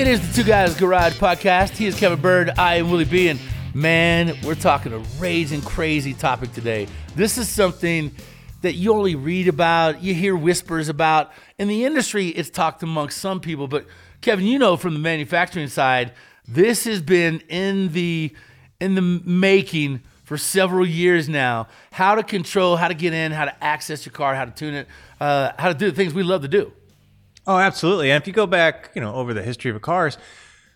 It 0.00 0.08
is 0.08 0.26
the 0.26 0.34
Two 0.34 0.48
Guys 0.48 0.74
Garage 0.80 1.18
podcast. 1.18 1.76
He 1.76 1.86
is 1.86 1.94
Kevin 1.94 2.22
Byrd. 2.22 2.52
I 2.56 2.76
am 2.76 2.90
Willie 2.90 3.04
B. 3.04 3.28
And 3.28 3.38
man, 3.74 4.34
we're 4.42 4.54
talking 4.54 4.94
a 4.94 4.98
raging 5.18 5.60
crazy 5.60 6.14
topic 6.14 6.54
today. 6.54 6.88
This 7.14 7.36
is 7.36 7.50
something 7.50 8.10
that 8.62 8.72
you 8.76 8.94
only 8.94 9.14
read 9.14 9.46
about, 9.46 10.02
you 10.02 10.14
hear 10.14 10.34
whispers 10.34 10.88
about. 10.88 11.32
In 11.58 11.68
the 11.68 11.84
industry, 11.84 12.28
it's 12.28 12.48
talked 12.48 12.82
amongst 12.82 13.18
some 13.18 13.40
people, 13.40 13.68
but 13.68 13.84
Kevin, 14.22 14.46
you 14.46 14.58
know 14.58 14.78
from 14.78 14.94
the 14.94 15.00
manufacturing 15.00 15.68
side, 15.68 16.14
this 16.48 16.84
has 16.84 17.02
been 17.02 17.40
in 17.50 17.92
the 17.92 18.34
in 18.80 18.94
the 18.94 19.02
making 19.02 20.00
for 20.24 20.38
several 20.38 20.86
years 20.86 21.28
now. 21.28 21.68
How 21.92 22.14
to 22.14 22.22
control, 22.22 22.76
how 22.76 22.88
to 22.88 22.94
get 22.94 23.12
in, 23.12 23.32
how 23.32 23.44
to 23.44 23.62
access 23.62 24.06
your 24.06 24.14
car, 24.14 24.34
how 24.34 24.46
to 24.46 24.50
tune 24.50 24.72
it, 24.72 24.88
uh, 25.20 25.52
how 25.58 25.68
to 25.68 25.74
do 25.74 25.90
the 25.90 25.94
things 25.94 26.14
we 26.14 26.22
love 26.22 26.40
to 26.40 26.48
do. 26.48 26.72
Oh, 27.50 27.58
absolutely. 27.58 28.12
And 28.12 28.22
if 28.22 28.28
you 28.28 28.32
go 28.32 28.46
back, 28.46 28.92
you 28.94 29.00
know, 29.00 29.12
over 29.12 29.34
the 29.34 29.42
history 29.42 29.72
of 29.72 29.82
cars, 29.82 30.16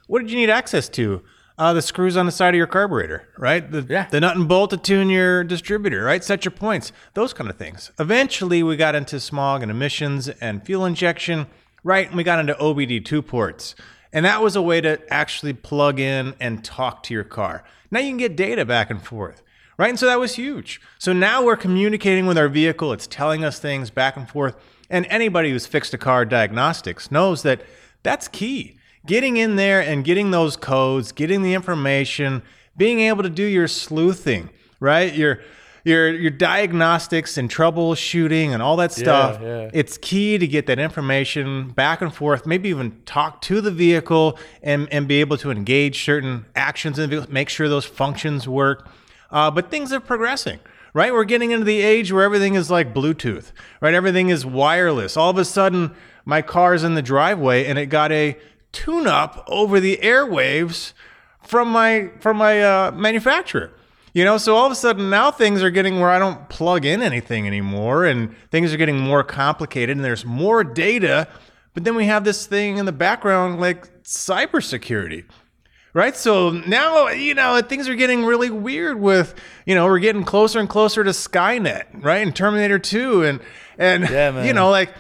what 0.09 0.19
did 0.23 0.31
you 0.33 0.37
need 0.37 0.51
access 0.51 0.89
to? 0.89 1.23
Uh, 1.57 1.73
the 1.73 1.81
screws 1.81 2.17
on 2.17 2.27
the 2.27 2.33
side 2.33 2.53
of 2.53 2.59
your 2.59 2.67
carburetor, 2.67 3.29
right? 3.39 3.71
The, 3.71 3.87
Yeah. 3.89 4.09
the 4.11 4.21
nut 4.21 4.37
and 4.37 4.49
bolt 4.49 4.71
to 4.71 4.77
tune 4.77 5.09
your 5.09 5.45
distributor, 5.45 6.03
right? 6.03 6.25
Set 6.25 6.45
your 6.45 6.51
points, 6.51 6.91
those 7.15 7.33
kind 7.33 7.49
of 7.49 7.57
things. 7.57 7.93
Eventually, 8.01 8.65
we 8.65 8.75
got 8.75 8.97
into 8.97 9.21
smog 9.21 9.63
and 9.63 9.71
emissions 9.71 10.27
and 10.29 10.67
fuel 10.67 10.85
injection, 10.85 11.47
right? 11.85 12.09
And 12.09 12.17
we 12.17 12.25
got 12.25 12.41
into 12.41 12.55
OBD2 12.55 13.25
ports. 13.25 13.77
And 14.13 14.25
that 14.27 14.43
was 14.43 14.57
a 14.57 14.63
way 14.63 14.81
to 14.81 14.99
actually 15.15 15.53
plug 15.53 16.01
in 16.01 16.35
and 16.41 16.65
talk 16.65 17.05
to 17.05 17.15
your 17.15 17.23
car. 17.23 17.63
Now 17.93 18.01
you 18.01 18.09
can 18.09 18.17
get 18.17 18.35
data 18.35 18.65
back 18.65 18.91
and 18.91 19.01
forth, 19.01 19.43
right? 19.79 19.91
And 19.91 19.99
so 19.99 20.07
that 20.07 20.19
was 20.19 20.35
huge. 20.35 20.81
So 20.99 21.13
now 21.13 21.41
we're 21.45 21.55
communicating 21.57 22.27
with 22.27 22.37
our 22.37 22.49
vehicle, 22.49 22.93
it's 22.93 23.07
telling 23.07 23.45
us 23.45 23.61
things 23.61 23.91
back 23.91 24.17
and 24.17 24.29
forth. 24.29 24.57
And 24.91 25.07
anybody 25.07 25.51
who's 25.51 25.67
fixed 25.67 25.95
a 25.95 25.99
car 25.99 26.25
diagnostics 26.25 27.11
knows 27.11 27.43
that 27.43 27.63
that's 28.03 28.29
key. 28.29 28.77
Getting 29.07 29.37
in 29.37 29.57
there 29.57 29.81
and 29.81 30.05
getting 30.05 30.31
those 30.31 30.57
codes, 30.57 31.13
getting 31.13 31.43
the 31.43 31.55
information, 31.55 32.43
being 32.77 33.01
able 33.01 33.23
to 33.23 33.31
do 33.31 33.45
your 33.45 33.69
sleuthing, 33.69 34.51
right? 34.81 35.13
Your 35.15 35.41
your 35.85 36.11
your 36.11 36.31
diagnostics 36.31 37.37
and 37.37 37.51
troubleshooting 37.51 38.49
and 38.49 38.63
all 38.63 38.77
that 38.77 38.93
stuff. 38.93 39.39
yeah. 39.43 39.71
It's 39.75 39.99
key 39.99 40.39
to 40.39 40.47
get 40.47 40.67
that 40.67 40.79
information 40.79 41.69
back 41.71 42.01
and 42.01 42.13
forth, 42.13 42.47
maybe 42.47 42.71
even 42.71 43.03
talk 43.05 43.43
to 43.43 43.61
the 43.61 43.71
vehicle 43.71 44.39
and, 44.63 44.91
and 44.91 45.07
be 45.07 45.21
able 45.21 45.37
to 45.39 45.51
engage 45.51 46.03
certain 46.05 46.47
actions 46.57 46.99
in 46.99 47.03
the 47.03 47.17
vehicle, 47.17 47.33
make 47.33 47.51
sure 47.51 47.69
those 47.69 47.85
functions 47.85 48.49
work. 48.49 48.89
Uh, 49.31 49.51
but 49.51 49.71
things 49.71 49.93
are 49.93 50.01
progressing, 50.01 50.61
right? 50.95 51.13
We're 51.13 51.25
getting 51.25 51.51
into 51.51 51.67
the 51.67 51.83
age 51.83 52.11
where 52.11 52.23
everything 52.23 52.55
is 52.55 52.71
like 52.71 52.95
Bluetooth, 52.95 53.53
right? 53.83 53.93
Everything 53.93 54.31
is 54.31 54.47
wireless. 54.47 55.17
All 55.17 55.29
of 55.29 55.37
a 55.37 55.45
sudden, 55.45 55.95
my 56.25 56.41
car's 56.41 56.83
in 56.83 56.95
the 56.95 57.03
driveway 57.03 57.67
and 57.67 57.79
it 57.79 57.87
got 57.87 58.11
a 58.11 58.39
tune 58.73 59.07
up 59.07 59.45
over 59.47 59.81
the 59.81 59.99
airwaves 59.99 60.95
from 61.43 61.69
my 61.69 62.11
from 62.21 62.39
my 62.39 62.63
uh, 62.63 62.91
manufacturer. 62.93 63.71
You 64.15 64.25
know, 64.25 64.39
so 64.39 64.55
all 64.55 64.67
of 64.67 64.73
a 64.73 64.77
sudden 64.77 65.11
now 65.11 65.33
things 65.33 65.61
are 65.63 65.71
getting 65.71 65.99
where 65.99 66.09
I 66.09 66.21
don't 66.21 66.49
plug 66.49 66.85
in 66.85 67.03
anything 67.03 67.49
anymore, 67.49 68.05
and 68.05 68.35
things 68.53 68.73
are 68.73 68.77
getting 68.77 68.97
more 68.97 69.25
complicated, 69.25 69.97
and 69.97 70.05
there's 70.05 70.25
more 70.25 70.63
data. 70.63 71.27
But 71.75 71.83
then 71.83 71.97
we 71.97 72.07
have 72.07 72.23
this 72.23 72.47
thing 72.47 72.79
in 72.79 72.87
the 72.87 72.93
background 72.93 73.61
like 73.61 74.05
cybersecurity, 74.05 75.25
right? 75.95 76.15
So 76.15 76.51
now 76.51 77.09
you 77.09 77.33
know 77.33 77.63
things 77.63 77.89
are 77.89 77.95
getting 77.95 78.25
really 78.25 78.51
weird. 78.51 79.01
With 79.01 79.35
you 79.65 79.75
know 79.75 79.87
we're 79.87 80.01
getting 80.01 80.25
closer 80.25 80.61
and 80.61 80.69
closer 80.69 81.03
to 81.03 81.11
Skynet, 81.11 81.85
right? 82.05 82.27
And 82.27 82.37
Terminator 82.37 82.79
Two, 82.79 83.23
and 83.23 83.41
and 83.79 84.09
Yeah, 84.11 84.45
you 84.45 84.53
know 84.53 84.69
like 84.69 84.93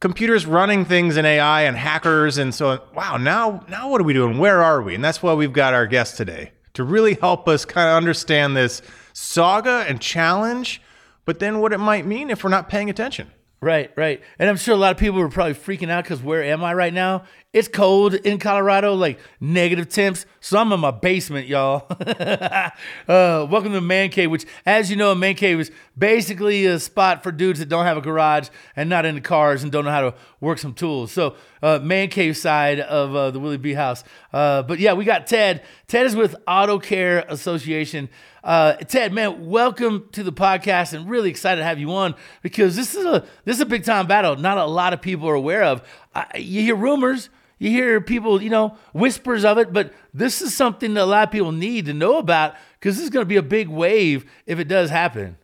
computers 0.00 0.44
running 0.44 0.84
things 0.84 1.16
in 1.16 1.24
AI 1.24 1.62
and 1.62 1.76
hackers, 1.76 2.36
and 2.36 2.54
so 2.54 2.82
wow. 2.94 3.16
Now 3.16 3.64
now 3.68 3.88
what 3.88 4.02
are 4.02 4.04
we 4.04 4.12
doing? 4.12 4.36
Where 4.36 4.62
are 4.62 4.82
we? 4.82 4.94
And 4.94 5.02
that's 5.02 5.22
why 5.22 5.32
we've 5.32 5.54
got 5.54 5.72
our 5.72 5.86
guest 5.86 6.18
today 6.18 6.52
to 6.74 6.84
really 6.84 7.14
help 7.14 7.48
us 7.48 7.64
kind 7.64 7.88
of 7.88 7.96
understand 7.96 8.56
this 8.56 8.82
saga 9.12 9.84
and 9.88 10.00
challenge, 10.00 10.80
but 11.24 11.38
then 11.38 11.60
what 11.60 11.72
it 11.72 11.78
might 11.78 12.06
mean 12.06 12.30
if 12.30 12.44
we're 12.44 12.50
not 12.50 12.68
paying 12.68 12.90
attention. 12.90 13.30
Right, 13.62 13.90
right. 13.94 14.22
And 14.38 14.48
I'm 14.48 14.56
sure 14.56 14.72
a 14.72 14.78
lot 14.78 14.92
of 14.92 14.96
people 14.96 15.20
are 15.20 15.28
probably 15.28 15.52
freaking 15.52 15.90
out 15.90 16.04
because 16.04 16.22
where 16.22 16.42
am 16.42 16.64
I 16.64 16.72
right 16.72 16.94
now? 16.94 17.24
It's 17.52 17.66
cold 17.66 18.14
in 18.14 18.38
Colorado, 18.38 18.94
like 18.94 19.18
negative 19.40 19.88
temps. 19.88 20.24
So 20.38 20.56
I'm 20.56 20.70
in 20.70 20.78
my 20.78 20.92
basement, 20.92 21.48
y'all. 21.48 21.84
uh, 21.90 22.70
welcome 23.08 23.72
to 23.72 23.80
Man 23.80 24.10
Cave, 24.10 24.30
which, 24.30 24.46
as 24.64 24.88
you 24.88 24.94
know, 24.94 25.10
a 25.10 25.16
Man 25.16 25.34
Cave 25.34 25.58
is 25.58 25.72
basically 25.98 26.66
a 26.66 26.78
spot 26.78 27.24
for 27.24 27.32
dudes 27.32 27.58
that 27.58 27.68
don't 27.68 27.86
have 27.86 27.96
a 27.96 28.00
garage 28.00 28.50
and 28.76 28.88
not 28.88 29.04
into 29.04 29.20
cars 29.20 29.64
and 29.64 29.72
don't 29.72 29.84
know 29.84 29.90
how 29.90 30.02
to 30.02 30.14
work 30.40 30.58
some 30.58 30.72
tools. 30.72 31.10
So, 31.10 31.34
uh, 31.60 31.80
Man 31.80 32.08
Cave 32.08 32.36
side 32.36 32.78
of 32.78 33.16
uh, 33.16 33.32
the 33.32 33.40
Willie 33.40 33.56
B 33.56 33.72
House. 33.72 34.04
Uh, 34.32 34.62
but 34.62 34.78
yeah, 34.78 34.92
we 34.92 35.04
got 35.04 35.26
Ted. 35.26 35.64
Ted 35.88 36.06
is 36.06 36.14
with 36.14 36.36
Auto 36.46 36.78
Care 36.78 37.24
Association. 37.28 38.10
Uh, 38.44 38.74
Ted, 38.74 39.12
man, 39.12 39.44
welcome 39.44 40.08
to 40.12 40.22
the 40.22 40.32
podcast, 40.32 40.92
and 40.92 41.10
really 41.10 41.30
excited 41.30 41.58
to 41.58 41.64
have 41.64 41.80
you 41.80 41.92
on 41.92 42.14
because 42.42 42.76
this 42.76 42.94
is 42.94 43.04
a 43.04 43.26
this 43.44 43.56
is 43.56 43.60
a 43.60 43.66
big 43.66 43.84
time 43.84 44.06
battle. 44.06 44.36
Not 44.36 44.56
a 44.56 44.66
lot 44.66 44.92
of 44.92 45.02
people 45.02 45.28
are 45.28 45.34
aware 45.34 45.64
of. 45.64 45.82
Uh, 46.14 46.24
you 46.36 46.62
hear 46.62 46.76
rumors, 46.76 47.28
you 47.60 47.68
hear 47.68 48.00
people, 48.00 48.42
you 48.42 48.48
know, 48.48 48.76
whispers 48.94 49.44
of 49.44 49.58
it, 49.58 49.70
but 49.70 49.92
this 50.14 50.40
is 50.40 50.56
something 50.56 50.94
that 50.94 51.02
a 51.02 51.04
lot 51.04 51.28
of 51.28 51.30
people 51.30 51.52
need 51.52 51.86
to 51.86 51.94
know 51.94 52.16
about 52.16 52.54
because 52.78 52.96
this 52.96 53.04
is 53.04 53.10
going 53.10 53.22
to 53.22 53.28
be 53.28 53.36
a 53.36 53.42
big 53.42 53.68
wave 53.68 54.28
if 54.46 54.58
it 54.58 54.64
does 54.64 54.88
happen. 54.88 55.36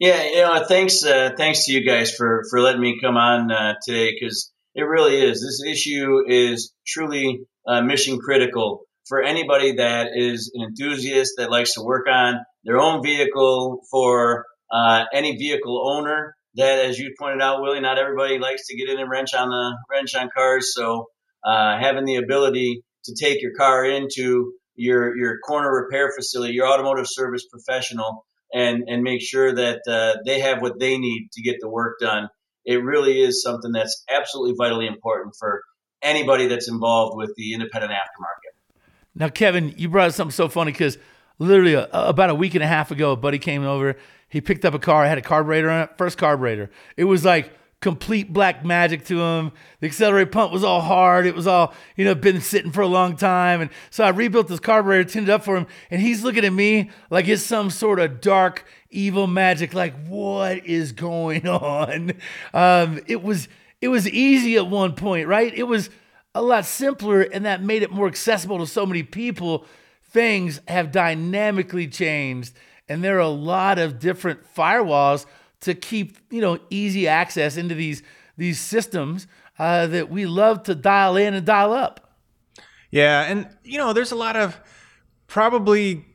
Yeah, 0.00 0.24
you 0.24 0.42
know, 0.42 0.64
thanks, 0.64 1.04
uh, 1.04 1.30
thanks 1.36 1.64
to 1.64 1.72
you 1.72 1.88
guys 1.88 2.12
for 2.12 2.42
for 2.50 2.60
letting 2.60 2.80
me 2.80 2.98
come 3.00 3.16
on 3.16 3.52
uh, 3.52 3.74
today 3.84 4.12
because 4.18 4.52
it 4.74 4.82
really 4.82 5.20
is. 5.20 5.40
This 5.40 5.62
issue 5.64 6.24
is 6.26 6.72
truly 6.84 7.46
uh, 7.66 7.82
mission 7.82 8.18
critical 8.18 8.82
for 9.06 9.22
anybody 9.22 9.76
that 9.76 10.08
is 10.16 10.50
an 10.54 10.62
enthusiast 10.62 11.34
that 11.38 11.50
likes 11.50 11.74
to 11.74 11.82
work 11.82 12.08
on 12.08 12.40
their 12.64 12.78
own 12.78 13.00
vehicle. 13.02 13.82
For 13.90 14.44
uh, 14.72 15.04
any 15.12 15.36
vehicle 15.36 15.88
owner 15.88 16.34
that, 16.56 16.84
as 16.84 16.98
you 16.98 17.14
pointed 17.16 17.42
out, 17.42 17.62
Willie, 17.62 17.80
not 17.80 17.98
everybody 17.98 18.40
likes 18.40 18.66
to 18.66 18.76
get 18.76 18.88
in 18.88 18.98
and 18.98 19.08
wrench 19.08 19.34
on 19.34 19.48
the 19.48 19.78
wrench 19.88 20.16
on 20.16 20.30
cars. 20.34 20.74
So 20.74 21.06
uh, 21.48 21.78
having 21.80 22.04
the 22.04 22.16
ability 22.16 22.82
to 23.04 23.14
take 23.14 23.40
your 23.40 23.52
car 23.54 23.84
into 23.84 24.52
your 24.74 25.16
your 25.16 25.38
corner 25.38 25.72
repair 25.84 26.12
facility, 26.14 26.52
your 26.52 26.68
automotive 26.68 27.06
service 27.08 27.46
professional, 27.50 28.26
and 28.52 28.84
and 28.86 29.02
make 29.02 29.22
sure 29.22 29.54
that 29.54 29.80
uh, 29.88 30.20
they 30.26 30.40
have 30.40 30.60
what 30.60 30.78
they 30.78 30.98
need 30.98 31.30
to 31.32 31.42
get 31.42 31.56
the 31.60 31.68
work 31.68 31.98
done. 32.00 32.28
It 32.64 32.84
really 32.84 33.20
is 33.20 33.42
something 33.42 33.72
that's 33.72 34.04
absolutely 34.10 34.54
vitally 34.58 34.86
important 34.86 35.34
for 35.38 35.62
anybody 36.02 36.48
that's 36.48 36.68
involved 36.68 37.16
with 37.16 37.32
the 37.36 37.54
independent 37.54 37.92
aftermarket. 37.92 38.80
Now, 39.14 39.28
Kevin, 39.30 39.74
you 39.78 39.88
brought 39.88 40.08
up 40.08 40.14
something 40.14 40.32
so 40.32 40.48
funny 40.48 40.72
because 40.72 40.98
literally 41.38 41.76
uh 41.76 41.86
about 41.92 42.30
a 42.30 42.34
week 42.34 42.54
and 42.54 42.62
a 42.62 42.68
half 42.68 42.90
ago, 42.90 43.12
a 43.12 43.16
buddy 43.16 43.38
came 43.38 43.64
over. 43.64 43.96
He 44.28 44.42
picked 44.42 44.66
up 44.66 44.74
a 44.74 44.78
car, 44.78 45.04
I 45.04 45.08
had 45.08 45.16
a 45.16 45.22
carburetor 45.22 45.70
on 45.70 45.84
it, 45.84 45.90
first 45.96 46.18
carburetor. 46.18 46.70
It 46.98 47.04
was 47.04 47.24
like 47.24 47.50
complete 47.80 48.32
black 48.32 48.64
magic 48.64 49.04
to 49.06 49.20
him. 49.20 49.52
The 49.80 49.86
accelerator 49.86 50.30
pump 50.30 50.52
was 50.52 50.64
all 50.64 50.80
hard. 50.80 51.26
It 51.26 51.34
was 51.34 51.46
all, 51.46 51.74
you 51.96 52.04
know, 52.04 52.14
been 52.14 52.40
sitting 52.40 52.72
for 52.72 52.80
a 52.80 52.88
long 52.88 53.16
time. 53.16 53.60
And 53.60 53.70
so 53.90 54.04
I 54.04 54.08
rebuilt 54.08 54.48
this 54.48 54.60
carburetor, 54.60 55.08
tuned 55.08 55.28
it 55.28 55.32
up 55.32 55.44
for 55.44 55.56
him, 55.56 55.66
and 55.90 56.00
he's 56.00 56.24
looking 56.24 56.44
at 56.44 56.52
me 56.52 56.90
like 57.10 57.28
it's 57.28 57.42
some 57.42 57.70
sort 57.70 58.00
of 58.00 58.20
dark, 58.20 58.64
evil 58.90 59.26
magic. 59.26 59.74
Like, 59.74 59.94
what 60.06 60.66
is 60.66 60.92
going 60.92 61.46
on? 61.48 62.14
Um, 62.52 63.00
it 63.06 63.22
was 63.22 63.48
it 63.80 63.88
was 63.88 64.08
easy 64.08 64.56
at 64.56 64.66
one 64.66 64.94
point, 64.94 65.28
right? 65.28 65.54
It 65.54 65.64
was 65.64 65.88
a 66.34 66.42
lot 66.42 66.64
simpler, 66.64 67.22
and 67.22 67.46
that 67.46 67.62
made 67.62 67.82
it 67.82 67.92
more 67.92 68.08
accessible 68.08 68.58
to 68.58 68.66
so 68.66 68.84
many 68.84 69.04
people. 69.04 69.64
Things 70.10 70.60
have 70.66 70.90
dynamically 70.90 71.86
changed, 71.86 72.54
and 72.88 73.04
there 73.04 73.18
are 73.18 73.20
a 73.20 73.28
lot 73.28 73.78
of 73.78 74.00
different 74.00 74.40
firewalls 74.52 75.26
to 75.60 75.74
keep 75.74 76.18
you 76.30 76.40
know 76.40 76.58
easy 76.70 77.08
access 77.08 77.56
into 77.56 77.74
these 77.74 78.02
these 78.36 78.60
systems 78.60 79.26
uh, 79.58 79.86
that 79.88 80.08
we 80.08 80.26
love 80.26 80.62
to 80.64 80.74
dial 80.74 81.16
in 81.16 81.34
and 81.34 81.44
dial 81.44 81.72
up. 81.72 82.14
Yeah, 82.90 83.22
and 83.22 83.48
you 83.64 83.78
know, 83.78 83.92
there's 83.92 84.12
a 84.12 84.16
lot 84.16 84.36
of 84.36 84.58
probably 85.26 86.06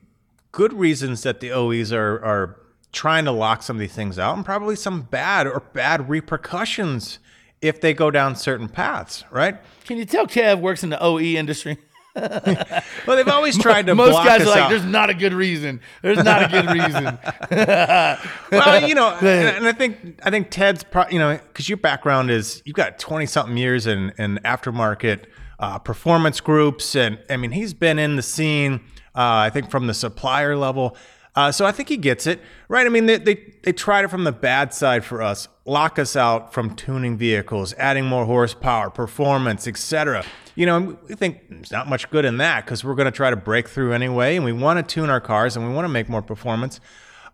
good 0.52 0.72
reasons 0.72 1.22
that 1.22 1.40
the 1.40 1.52
OEs 1.52 1.92
are 1.92 2.24
are 2.24 2.60
trying 2.92 3.24
to 3.24 3.32
lock 3.32 3.62
some 3.62 3.76
of 3.76 3.80
these 3.80 3.94
things 3.94 4.18
out, 4.18 4.36
and 4.36 4.44
probably 4.44 4.76
some 4.76 5.02
bad 5.02 5.46
or 5.46 5.60
bad 5.72 6.08
repercussions 6.08 7.18
if 7.60 7.80
they 7.80 7.94
go 7.94 8.10
down 8.10 8.36
certain 8.36 8.68
paths, 8.68 9.24
right? 9.30 9.56
Can 9.84 9.96
you 9.96 10.04
tell 10.04 10.26
Kev 10.26 10.60
works 10.60 10.82
in 10.82 10.90
the 10.90 11.02
OE 11.02 11.18
industry? 11.18 11.78
well, 12.16 13.16
they've 13.16 13.28
always 13.28 13.58
tried 13.58 13.86
to. 13.86 13.94
Most 13.94 14.12
block 14.12 14.26
guys 14.26 14.42
are 14.42 14.46
like, 14.46 14.62
out. 14.62 14.70
"There's 14.70 14.84
not 14.84 15.10
a 15.10 15.14
good 15.14 15.32
reason. 15.32 15.80
There's 16.02 16.22
not 16.22 16.44
a 16.44 16.48
good 16.48 16.70
reason." 16.70 17.04
well, 18.52 18.88
you 18.88 18.94
know, 18.94 19.10
and, 19.20 19.56
and 19.56 19.66
I 19.66 19.72
think 19.72 20.20
I 20.22 20.30
think 20.30 20.50
Ted's, 20.50 20.84
pro- 20.84 21.08
you 21.08 21.18
know, 21.18 21.38
because 21.48 21.68
your 21.68 21.78
background 21.78 22.30
is 22.30 22.62
you've 22.64 22.76
got 22.76 22.98
twenty 22.98 23.26
something 23.26 23.56
years 23.56 23.86
in 23.86 24.12
in 24.16 24.38
aftermarket 24.44 25.24
uh, 25.58 25.78
performance 25.78 26.40
groups, 26.40 26.94
and 26.94 27.18
I 27.28 27.36
mean 27.36 27.50
he's 27.50 27.74
been 27.74 27.98
in 27.98 28.16
the 28.16 28.22
scene. 28.22 28.80
Uh, 29.16 29.46
I 29.46 29.50
think 29.50 29.70
from 29.70 29.86
the 29.86 29.94
supplier 29.94 30.56
level. 30.56 30.96
Uh, 31.36 31.50
so 31.50 31.66
I 31.66 31.72
think 31.72 31.88
he 31.88 31.96
gets 31.96 32.26
it, 32.26 32.40
right? 32.68 32.86
I 32.86 32.88
mean, 32.88 33.06
they, 33.06 33.18
they 33.18 33.34
they 33.62 33.72
tried 33.72 34.04
it 34.04 34.08
from 34.08 34.22
the 34.24 34.32
bad 34.32 34.72
side 34.72 35.04
for 35.04 35.20
us, 35.20 35.48
lock 35.64 35.98
us 35.98 36.14
out 36.14 36.54
from 36.54 36.76
tuning 36.76 37.16
vehicles, 37.16 37.74
adding 37.76 38.04
more 38.04 38.24
horsepower, 38.24 38.88
performance, 38.88 39.66
etc. 39.66 40.24
You 40.54 40.66
know, 40.66 40.96
we 41.08 41.14
think 41.16 41.48
there's 41.50 41.72
not 41.72 41.88
much 41.88 42.08
good 42.10 42.24
in 42.24 42.36
that 42.36 42.64
because 42.64 42.84
we're 42.84 42.94
going 42.94 43.06
to 43.06 43.16
try 43.16 43.30
to 43.30 43.36
break 43.36 43.68
through 43.68 43.92
anyway, 43.92 44.36
and 44.36 44.44
we 44.44 44.52
want 44.52 44.76
to 44.86 44.94
tune 44.94 45.10
our 45.10 45.20
cars 45.20 45.56
and 45.56 45.66
we 45.66 45.74
want 45.74 45.86
to 45.86 45.88
make 45.88 46.08
more 46.08 46.22
performance. 46.22 46.78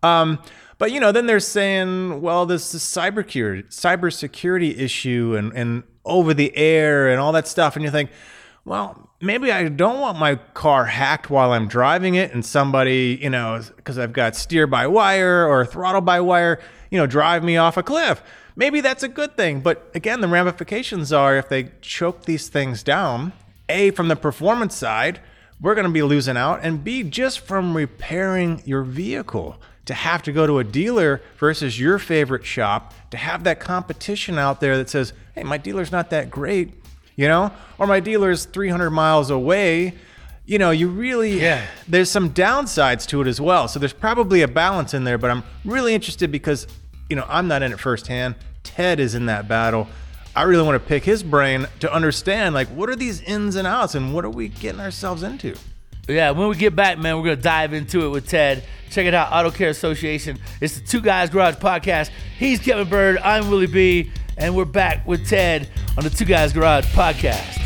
Um, 0.02 0.42
but 0.78 0.92
you 0.92 1.00
know, 1.00 1.12
then 1.12 1.26
they're 1.26 1.38
saying, 1.38 2.22
well, 2.22 2.46
this 2.46 2.72
is 2.72 2.80
cyber 2.80 3.22
cybersecurity 3.68 4.78
issue 4.78 5.34
and 5.36 5.52
and 5.52 5.82
over 6.06 6.32
the 6.32 6.56
air 6.56 7.10
and 7.10 7.20
all 7.20 7.32
that 7.32 7.46
stuff, 7.46 7.76
and 7.76 7.84
you 7.84 7.90
think, 7.90 8.10
well, 8.64 9.09
maybe 9.20 9.52
I 9.52 9.68
don't 9.68 10.00
want 10.00 10.18
my 10.18 10.36
car 10.54 10.86
hacked 10.86 11.30
while 11.30 11.52
I'm 11.52 11.68
driving 11.68 12.14
it, 12.14 12.32
and 12.32 12.44
somebody, 12.44 13.18
you 13.20 13.30
know, 13.30 13.62
because 13.76 13.98
I've 13.98 14.12
got 14.12 14.36
steer 14.36 14.66
by 14.66 14.86
wire 14.86 15.46
or 15.46 15.64
throttle 15.66 16.00
by 16.00 16.20
wire, 16.20 16.58
you 16.90 16.98
know, 16.98 17.06
drive 17.06 17.44
me 17.44 17.56
off 17.56 17.76
a 17.76 17.82
cliff. 17.82 18.22
Maybe 18.56 18.80
that's 18.80 19.02
a 19.02 19.08
good 19.08 19.36
thing, 19.36 19.60
but 19.60 19.90
again, 19.94 20.20
the 20.20 20.28
ramifications 20.28 21.12
are 21.12 21.36
if 21.36 21.48
they 21.48 21.70
choke 21.80 22.24
these 22.24 22.48
things 22.48 22.82
down, 22.82 23.32
a 23.68 23.90
from 23.92 24.08
the 24.08 24.16
performance 24.16 24.74
side, 24.74 25.20
we're 25.60 25.74
going 25.74 25.86
to 25.86 25.92
be 25.92 26.02
losing 26.02 26.36
out, 26.36 26.60
and 26.62 26.82
b 26.82 27.02
just 27.02 27.40
from 27.40 27.76
repairing 27.76 28.62
your 28.64 28.82
vehicle 28.82 29.60
to 29.84 29.94
have 29.94 30.22
to 30.22 30.32
go 30.32 30.46
to 30.46 30.58
a 30.58 30.64
dealer 30.64 31.20
versus 31.38 31.80
your 31.80 31.98
favorite 31.98 32.44
shop 32.44 32.94
to 33.10 33.16
have 33.16 33.44
that 33.44 33.60
competition 33.60 34.38
out 34.38 34.60
there 34.60 34.76
that 34.76 34.88
says, 34.88 35.12
hey, 35.34 35.42
my 35.42 35.58
dealer's 35.58 35.92
not 35.92 36.10
that 36.10 36.30
great, 36.30 36.79
you 37.20 37.28
know, 37.28 37.52
or 37.78 37.86
my 37.86 38.00
dealer's 38.00 38.46
300 38.46 38.88
miles 38.90 39.28
away. 39.30 39.92
You 40.46 40.58
know, 40.58 40.70
you 40.70 40.88
really, 40.88 41.38
Yeah. 41.38 41.60
there's 41.86 42.10
some 42.10 42.30
downsides 42.30 43.06
to 43.08 43.20
it 43.20 43.26
as 43.28 43.38
well. 43.40 43.68
So 43.68 43.78
there's 43.78 43.92
probably 43.92 44.40
a 44.40 44.48
balance 44.48 44.94
in 44.94 45.04
there, 45.04 45.18
but 45.18 45.30
I'm 45.30 45.42
really 45.66 45.94
interested 45.94 46.32
because, 46.32 46.66
you 47.10 47.16
know, 47.16 47.26
I'm 47.28 47.46
not 47.46 47.62
in 47.62 47.72
it 47.72 47.78
firsthand. 47.78 48.36
Ted 48.62 48.98
is 49.00 49.14
in 49.14 49.26
that 49.26 49.46
battle. 49.46 49.86
I 50.34 50.44
really 50.44 50.62
want 50.62 50.82
to 50.82 50.88
pick 50.88 51.04
his 51.04 51.22
brain 51.22 51.66
to 51.80 51.92
understand, 51.92 52.54
like, 52.54 52.68
what 52.68 52.88
are 52.88 52.96
these 52.96 53.20
ins 53.20 53.54
and 53.54 53.66
outs 53.66 53.94
and 53.94 54.14
what 54.14 54.24
are 54.24 54.30
we 54.30 54.48
getting 54.48 54.80
ourselves 54.80 55.22
into? 55.22 55.54
Yeah, 56.08 56.30
when 56.30 56.48
we 56.48 56.56
get 56.56 56.74
back, 56.74 56.98
man, 56.98 57.16
we're 57.18 57.24
gonna 57.24 57.36
dive 57.36 57.74
into 57.74 58.06
it 58.06 58.08
with 58.08 58.26
Ted. 58.28 58.64
Check 58.90 59.04
it 59.06 59.12
out, 59.14 59.30
Auto 59.30 59.50
Care 59.50 59.68
Association. 59.68 60.38
It's 60.60 60.80
the 60.80 60.86
Two 60.86 61.00
Guys 61.02 61.28
Garage 61.28 61.56
Podcast. 61.56 62.10
He's 62.38 62.58
Kevin 62.60 62.88
Byrd, 62.88 63.18
I'm 63.18 63.50
Willie 63.50 63.66
B, 63.66 64.10
and 64.40 64.56
we're 64.56 64.64
back 64.64 65.06
with 65.06 65.28
Ted 65.28 65.68
on 65.98 66.04
the 66.04 66.08
Two 66.08 66.24
Guys 66.24 66.54
Garage 66.54 66.86
Podcast. 66.94 67.58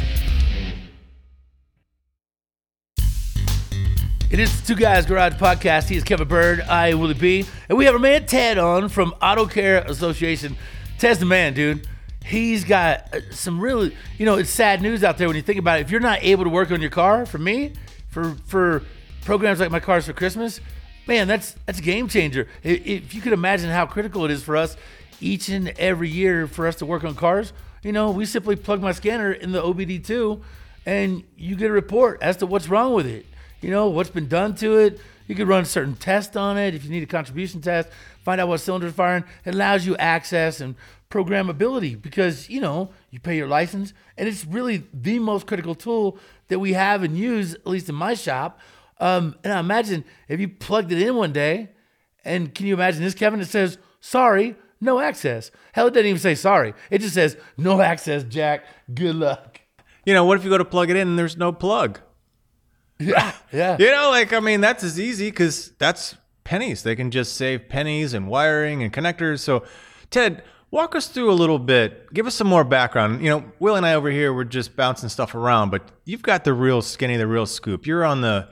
It 4.29 4.41
is 4.41 4.61
the 4.61 4.67
Two 4.67 4.75
Guys 4.75 5.06
Garage 5.06 5.35
Podcast. 5.35 5.88
He 5.88 5.94
is 5.94 6.03
Kevin 6.03 6.26
Byrd, 6.26 6.62
I 6.62 6.88
am 6.88 6.99
Willie 6.99 7.15
B, 7.15 7.47
and 7.69 7.79
we 7.79 7.85
have 7.85 7.94
our 7.94 8.00
man 8.00 8.26
Ted 8.26 8.59
on 8.59 8.88
from 8.88 9.15
Auto 9.23 9.47
Care 9.47 9.82
Association. 9.82 10.56
Ted's 10.99 11.21
the 11.21 11.26
man, 11.26 11.55
dude. 11.55 11.87
He's 12.25 12.65
got 12.65 13.15
uh, 13.15 13.20
some 13.31 13.61
really, 13.61 13.97
you 14.19 14.27
know, 14.27 14.35
it's 14.35 14.50
sad 14.50 14.82
news 14.82 15.05
out 15.05 15.17
there 15.17 15.29
when 15.29 15.37
you 15.37 15.43
think 15.43 15.61
about 15.61 15.79
it. 15.79 15.82
If 15.82 15.93
you're 15.93 16.00
not 16.00 16.25
able 16.25 16.43
to 16.43 16.50
work 16.50 16.73
on 16.73 16.81
your 16.81 16.91
car, 16.91 17.25
for 17.25 17.38
me, 17.38 17.75
for 18.09 18.35
for 18.47 18.82
programs 19.20 19.61
like 19.61 19.70
my 19.70 19.79
cars 19.81 20.06
for 20.06 20.12
Christmas, 20.12 20.61
man, 21.06 21.29
that's 21.29 21.55
that's 21.67 21.79
a 21.79 21.82
game 21.82 22.09
changer. 22.09 22.49
If 22.65 23.15
you 23.15 23.20
could 23.20 23.32
imagine 23.32 23.70
how 23.70 23.87
critical 23.87 24.25
it 24.25 24.32
is 24.32 24.43
for 24.43 24.56
us 24.56 24.77
each 25.20 25.49
and 25.49 25.69
every 25.78 26.08
year 26.08 26.46
for 26.46 26.66
us 26.66 26.76
to 26.76 26.87
work 26.87 27.05
on 27.05 27.14
cars, 27.14 27.52
you 27.82 27.93
know, 27.93 28.11
we 28.11 28.25
simply 28.25 28.56
plug 28.56 28.81
my 28.81 28.93
scanner 28.93 29.32
in 29.32 29.52
the 29.52 29.62
OBD2 29.62 30.40
and 30.87 31.22
you 31.37 31.56
get 31.56 31.70
a 31.70 31.72
report 31.72 32.19
as 32.22 32.37
to 32.38 32.46
what's 32.46 32.69
wrong 32.69 32.94
with 32.94 33.06
it. 33.06 33.26
You 33.61 33.70
know, 33.70 33.88
what's 33.88 34.11
been 34.11 34.28
done 34.28 34.55
to 34.56 34.78
it. 34.78 35.00
You 35.26 35.34
could 35.34 35.49
run 35.49 35.64
certain 35.64 35.94
tests 35.94 36.37
on 36.37 36.58
it 36.58 36.75
if 36.75 36.84
you 36.84 36.90
need 36.90 37.02
a 37.02 37.06
contribution 37.06 37.61
test, 37.62 37.88
find 38.22 38.40
out 38.40 38.49
what 38.49 38.61
cylinder 38.61 38.88
is 38.88 38.94
firing. 38.94 39.25
It 39.44 39.55
allows 39.55 39.87
you 39.87 39.96
access 39.96 40.61
and 40.61 40.75
programmability 41.11 42.00
because, 42.00 42.50
you 42.50 42.60
know, 42.60 42.90
you 43.10 43.20
pay 43.20 43.37
your 43.37 43.49
license 43.49 43.94
and 44.19 44.28
it's 44.28 44.44
really 44.44 44.84
the 44.93 45.19
most 45.19 45.46
critical 45.46 45.75
tool 45.75 46.19
that 46.49 46.58
we 46.58 46.75
have 46.75 47.02
and 47.02 47.17
use, 47.17 47.55
at 47.55 47.67
least 47.67 47.88
in 47.88 47.94
my 47.94 48.14
shop. 48.14 48.60
Um, 49.00 49.34
and 49.44 49.52
I 49.52 49.60
imagine 49.60 50.05
if 50.28 50.40
you 50.40 50.49
plugged 50.49 50.93
it 50.93 51.00
in 51.00 51.17
one 51.17 51.32
day, 51.32 51.70
and 52.25 52.55
can 52.55 52.67
you 52.67 52.75
imagine 52.75 53.02
this, 53.02 53.14
Kevin? 53.14 53.40
It 53.40 53.49
says, 53.49 53.78
sorry, 54.00 54.56
no 54.84 55.00
access. 55.00 55.50
Hell, 55.72 55.88
it 55.88 55.94
doesn't 55.94 56.06
even 56.06 56.20
say 56.20 56.34
sorry. 56.34 56.75
It 56.90 57.00
just 57.00 57.14
says, 57.14 57.36
no 57.56 57.81
access, 57.81 58.22
Jack. 58.22 58.64
Good 58.92 59.16
luck. 59.16 59.60
You 60.04 60.14
know, 60.14 60.25
what 60.25 60.38
if 60.38 60.44
you 60.44 60.50
go 60.50 60.58
to 60.58 60.64
plug 60.64 60.90
it 60.90 60.96
in 60.96 61.08
and 61.08 61.19
there's 61.19 61.36
no 61.36 61.52
plug? 61.52 62.00
Yeah. 63.00 63.32
Yeah. 63.52 63.76
You 63.78 63.90
know, 63.90 64.10
like 64.10 64.32
I 64.32 64.40
mean, 64.40 64.60
that's 64.60 64.84
as 64.84 65.00
easy 65.00 65.31
because 65.31 65.72
that's 65.78 66.16
pennies. 66.44 66.82
They 66.82 66.94
can 66.94 67.10
just 67.10 67.34
save 67.34 67.69
pennies 67.69 68.14
and 68.14 68.28
wiring 68.28 68.82
and 68.82 68.92
connectors. 68.92 69.40
So, 69.40 69.64
Ted, 70.10 70.44
walk 70.70 70.94
us 70.94 71.08
through 71.08 71.31
a 71.31 71.34
little 71.34 71.58
bit. 71.58 72.12
Give 72.12 72.26
us 72.26 72.34
some 72.34 72.46
more 72.46 72.64
background. 72.64 73.22
You 73.22 73.31
know, 73.31 73.52
Will 73.58 73.76
and 73.76 73.86
I 73.86 73.94
over 73.94 74.10
here 74.10 74.32
we're 74.32 74.44
just 74.44 74.76
bouncing 74.76 75.08
stuff 75.08 75.34
around, 75.34 75.70
but 75.70 75.90
you've 76.05 76.22
got 76.22 76.44
the 76.44 76.53
real 76.53 76.82
skinny, 76.82 77.17
the 77.17 77.26
real 77.26 77.46
scoop. 77.46 77.86
You're 77.86 78.05
on 78.05 78.20
the 78.20 78.48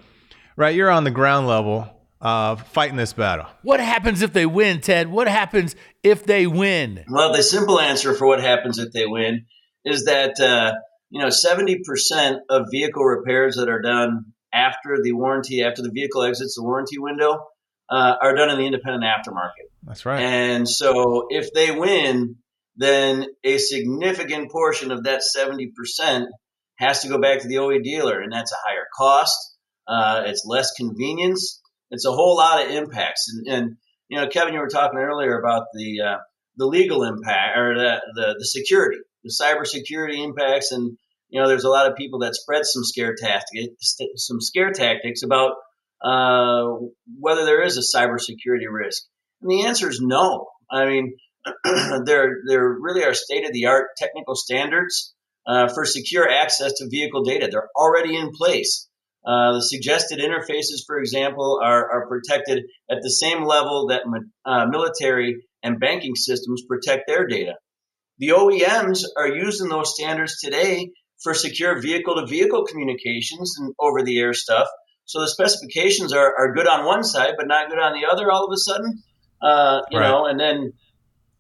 right. 0.56 0.74
You're 0.74 0.90
on 0.90 1.04
the 1.04 1.10
ground 1.10 1.46
level, 1.46 1.88
uh, 2.22 2.56
fighting 2.56 2.96
this 2.96 3.12
battle. 3.12 3.46
What 3.62 3.80
happens 3.80 4.22
if 4.22 4.32
they 4.32 4.46
win, 4.46 4.80
Ted? 4.80 5.08
What 5.08 5.28
happens 5.28 5.74
if 6.02 6.24
they 6.24 6.46
win? 6.46 7.04
Well, 7.08 7.32
the 7.32 7.42
simple 7.42 7.80
answer 7.80 8.14
for 8.14 8.26
what 8.26 8.40
happens 8.40 8.78
if 8.78 8.92
they 8.92 9.06
win 9.06 9.46
is 9.84 10.04
that 10.04 10.40
uh, 10.40 10.74
you 11.10 11.20
know 11.20 11.30
seventy 11.30 11.82
percent 11.84 12.38
of 12.48 12.66
vehicle 12.70 13.04
repairs 13.04 13.56
that 13.56 13.68
are 13.68 13.82
done 13.82 14.26
after 14.54 14.98
the 15.02 15.12
warranty, 15.12 15.62
after 15.62 15.82
the 15.82 15.90
vehicle 15.90 16.22
exits 16.22 16.54
the 16.54 16.62
warranty 16.62 16.98
window, 16.98 17.44
uh, 17.90 18.14
are 18.22 18.36
done 18.36 18.50
in 18.50 18.58
the 18.58 18.66
independent 18.66 19.04
aftermarket. 19.04 19.68
That's 19.82 20.06
right. 20.06 20.20
And 20.20 20.68
so, 20.68 21.26
if 21.30 21.52
they 21.52 21.72
win, 21.72 22.36
then 22.76 23.26
a 23.42 23.58
significant 23.58 24.52
portion 24.52 24.92
of 24.92 25.04
that 25.04 25.24
seventy 25.24 25.72
percent 25.76 26.28
has 26.76 27.02
to 27.02 27.08
go 27.08 27.18
back 27.18 27.40
to 27.40 27.48
the 27.48 27.58
OE 27.58 27.80
dealer, 27.80 28.20
and 28.20 28.32
that's 28.32 28.52
a 28.52 28.56
higher 28.64 28.86
cost. 28.96 29.56
Uh, 29.88 30.22
it's 30.26 30.44
less 30.46 30.70
convenience. 30.76 31.60
It's 31.92 32.06
a 32.06 32.12
whole 32.12 32.36
lot 32.36 32.64
of 32.64 32.72
impacts. 32.72 33.28
And, 33.28 33.46
and 33.46 33.76
you 34.08 34.20
know, 34.20 34.26
Kevin, 34.28 34.54
you 34.54 34.60
were 34.60 34.68
talking 34.68 34.98
earlier 34.98 35.38
about 35.38 35.66
the 35.74 36.00
uh, 36.00 36.18
the 36.56 36.66
legal 36.66 37.04
impact 37.04 37.56
or 37.56 37.74
the, 37.74 38.00
the 38.14 38.34
the 38.38 38.44
security, 38.44 38.98
the 39.22 39.32
cybersecurity 39.40 40.24
impacts, 40.24 40.72
and 40.72 40.96
you 41.28 41.40
know, 41.40 41.48
there's 41.48 41.64
a 41.64 41.70
lot 41.70 41.90
of 41.90 41.96
people 41.96 42.20
that 42.20 42.34
spread 42.34 42.64
some 42.64 42.82
scare 42.82 43.14
tactics, 43.14 43.96
some 44.16 44.40
scare 44.40 44.72
tactics 44.72 45.22
about 45.22 45.52
uh, 46.04 46.64
whether 47.18 47.44
there 47.44 47.62
is 47.62 47.78
a 47.78 47.96
cybersecurity 47.96 48.66
risk. 48.70 49.04
And 49.40 49.50
the 49.50 49.66
answer 49.66 49.88
is 49.88 50.00
no. 50.02 50.48
I 50.70 50.86
mean, 50.86 51.16
there 52.04 52.36
there 52.46 52.76
really 52.80 53.04
are 53.04 53.14
state 53.14 53.46
of 53.46 53.52
the 53.52 53.66
art 53.66 53.88
technical 53.96 54.34
standards 54.34 55.14
uh, 55.46 55.68
for 55.68 55.84
secure 55.84 56.28
access 56.28 56.72
to 56.74 56.88
vehicle 56.90 57.22
data. 57.22 57.48
They're 57.50 57.68
already 57.76 58.16
in 58.16 58.30
place. 58.32 58.88
Uh, 59.24 59.52
the 59.54 59.62
suggested 59.62 60.18
interfaces, 60.18 60.84
for 60.86 60.98
example, 60.98 61.60
are, 61.62 61.90
are 61.90 62.08
protected 62.08 62.64
at 62.90 62.98
the 63.02 63.10
same 63.10 63.44
level 63.44 63.88
that 63.88 64.02
uh, 64.44 64.66
military 64.66 65.44
and 65.62 65.78
banking 65.78 66.16
systems 66.16 66.62
protect 66.68 67.04
their 67.06 67.26
data. 67.26 67.54
The 68.18 68.30
OEMs 68.30 69.04
are 69.16 69.28
using 69.28 69.68
those 69.68 69.94
standards 69.94 70.40
today 70.40 70.90
for 71.22 71.34
secure 71.34 71.80
vehicle 71.80 72.16
to 72.16 72.26
vehicle 72.26 72.64
communications 72.64 73.56
and 73.58 73.74
over 73.78 74.02
the 74.02 74.18
air 74.18 74.34
stuff. 74.34 74.66
So 75.04 75.20
the 75.20 75.28
specifications 75.28 76.12
are, 76.12 76.34
are 76.36 76.52
good 76.54 76.66
on 76.66 76.84
one 76.84 77.04
side, 77.04 77.34
but 77.36 77.46
not 77.46 77.68
good 77.68 77.78
on 77.78 77.92
the 77.92 78.10
other 78.10 78.30
all 78.30 78.44
of 78.46 78.52
a 78.52 78.56
sudden. 78.56 79.02
Uh, 79.40 79.80
you 79.90 79.98
Right. 79.98 80.08
know, 80.08 80.26
and 80.26 80.38
then 80.38 80.72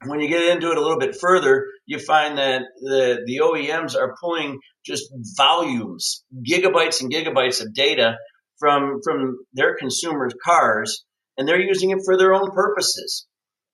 when 0.06 0.20
you 0.20 0.28
get 0.28 0.48
into 0.54 0.70
it 0.70 0.78
a 0.78 0.80
little 0.80 0.98
bit 0.98 1.16
further, 1.20 1.66
you 1.86 1.98
find 1.98 2.38
that 2.38 2.62
the, 2.80 3.22
the 3.26 3.40
OEMs 3.42 3.96
are 3.96 4.14
pulling 4.20 4.58
just 4.84 5.12
volumes, 5.36 6.24
gigabytes 6.48 7.00
and 7.00 7.12
gigabytes 7.12 7.60
of 7.60 7.72
data 7.74 8.16
from, 8.58 9.00
from 9.04 9.38
their 9.52 9.76
consumers' 9.76 10.34
cars, 10.44 11.04
and 11.36 11.48
they're 11.48 11.60
using 11.60 11.90
it 11.90 11.98
for 12.04 12.16
their 12.16 12.34
own 12.34 12.50
purposes. 12.50 13.26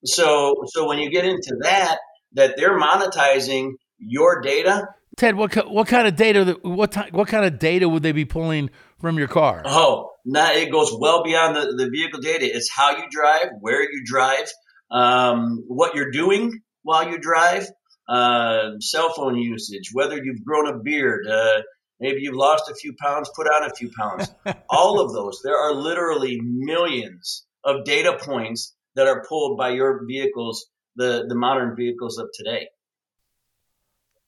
So, 0.04 0.64
so 0.66 0.87
when 0.87 0.99
you 0.99 1.11
get 1.11 1.25
into 1.25 1.56
that, 1.62 1.99
that 2.35 2.56
they're 2.56 2.78
monetizing 2.78 3.73
your 3.99 4.40
data. 4.40 4.87
Ted, 5.16 5.35
what 5.35 5.54
what 5.68 5.88
kind 5.88 6.06
of 6.06 6.14
data? 6.14 6.56
What 6.62 6.94
what 7.12 7.26
kind 7.26 7.44
of 7.44 7.58
data 7.58 7.88
would 7.88 8.04
they 8.04 8.12
be 8.12 8.25
pulling 8.25 8.70
from 9.00 9.18
your 9.18 9.26
car? 9.26 9.62
Oh, 9.64 10.11
not, 10.25 10.54
it 10.54 10.70
goes 10.70 10.94
well 10.97 11.25
beyond 11.25 11.56
the, 11.56 11.75
the 11.76 11.90
vehicle 11.90 12.20
data. 12.20 12.44
It's 12.44 12.70
how 12.70 12.97
you 12.97 13.04
drive, 13.11 13.49
where 13.61 13.82
you 13.82 14.02
drive, 14.04 14.49
um, 14.90 15.64
what 15.68 15.95
you're 15.95 16.11
doing 16.11 16.61
while 16.83 17.09
you 17.09 17.18
drive, 17.18 17.66
uh, 18.09 18.78
cell 18.80 19.12
phone 19.14 19.37
usage, 19.37 19.90
whether 19.92 20.23
you've 20.23 20.45
grown 20.45 20.68
a 20.68 20.78
beard, 20.78 21.26
uh, 21.26 21.62
maybe 22.00 22.21
you've 22.23 22.35
lost 22.35 22.71
a 22.71 22.75
few 22.75 22.95
pounds, 22.99 23.30
put 23.35 23.47
on 23.47 23.71
a 23.71 23.75
few 23.75 23.90
pounds. 23.90 24.28
All 24.71 25.00
of 25.00 25.12
those. 25.12 25.40
There 25.45 25.57
are 25.57 25.75
literally 25.75 26.40
millions 26.40 27.45
of 27.64 27.85
data 27.85 28.18
points 28.18 28.75
that 28.95 29.07
are 29.07 29.25
pulled 29.28 29.59
by 29.59 29.71
your 29.71 30.07
vehicles, 30.07 30.66
the, 30.97 31.26
the 31.28 31.35
modern 31.35 31.76
vehicles 31.76 32.18
of 32.18 32.28
today. 32.33 32.68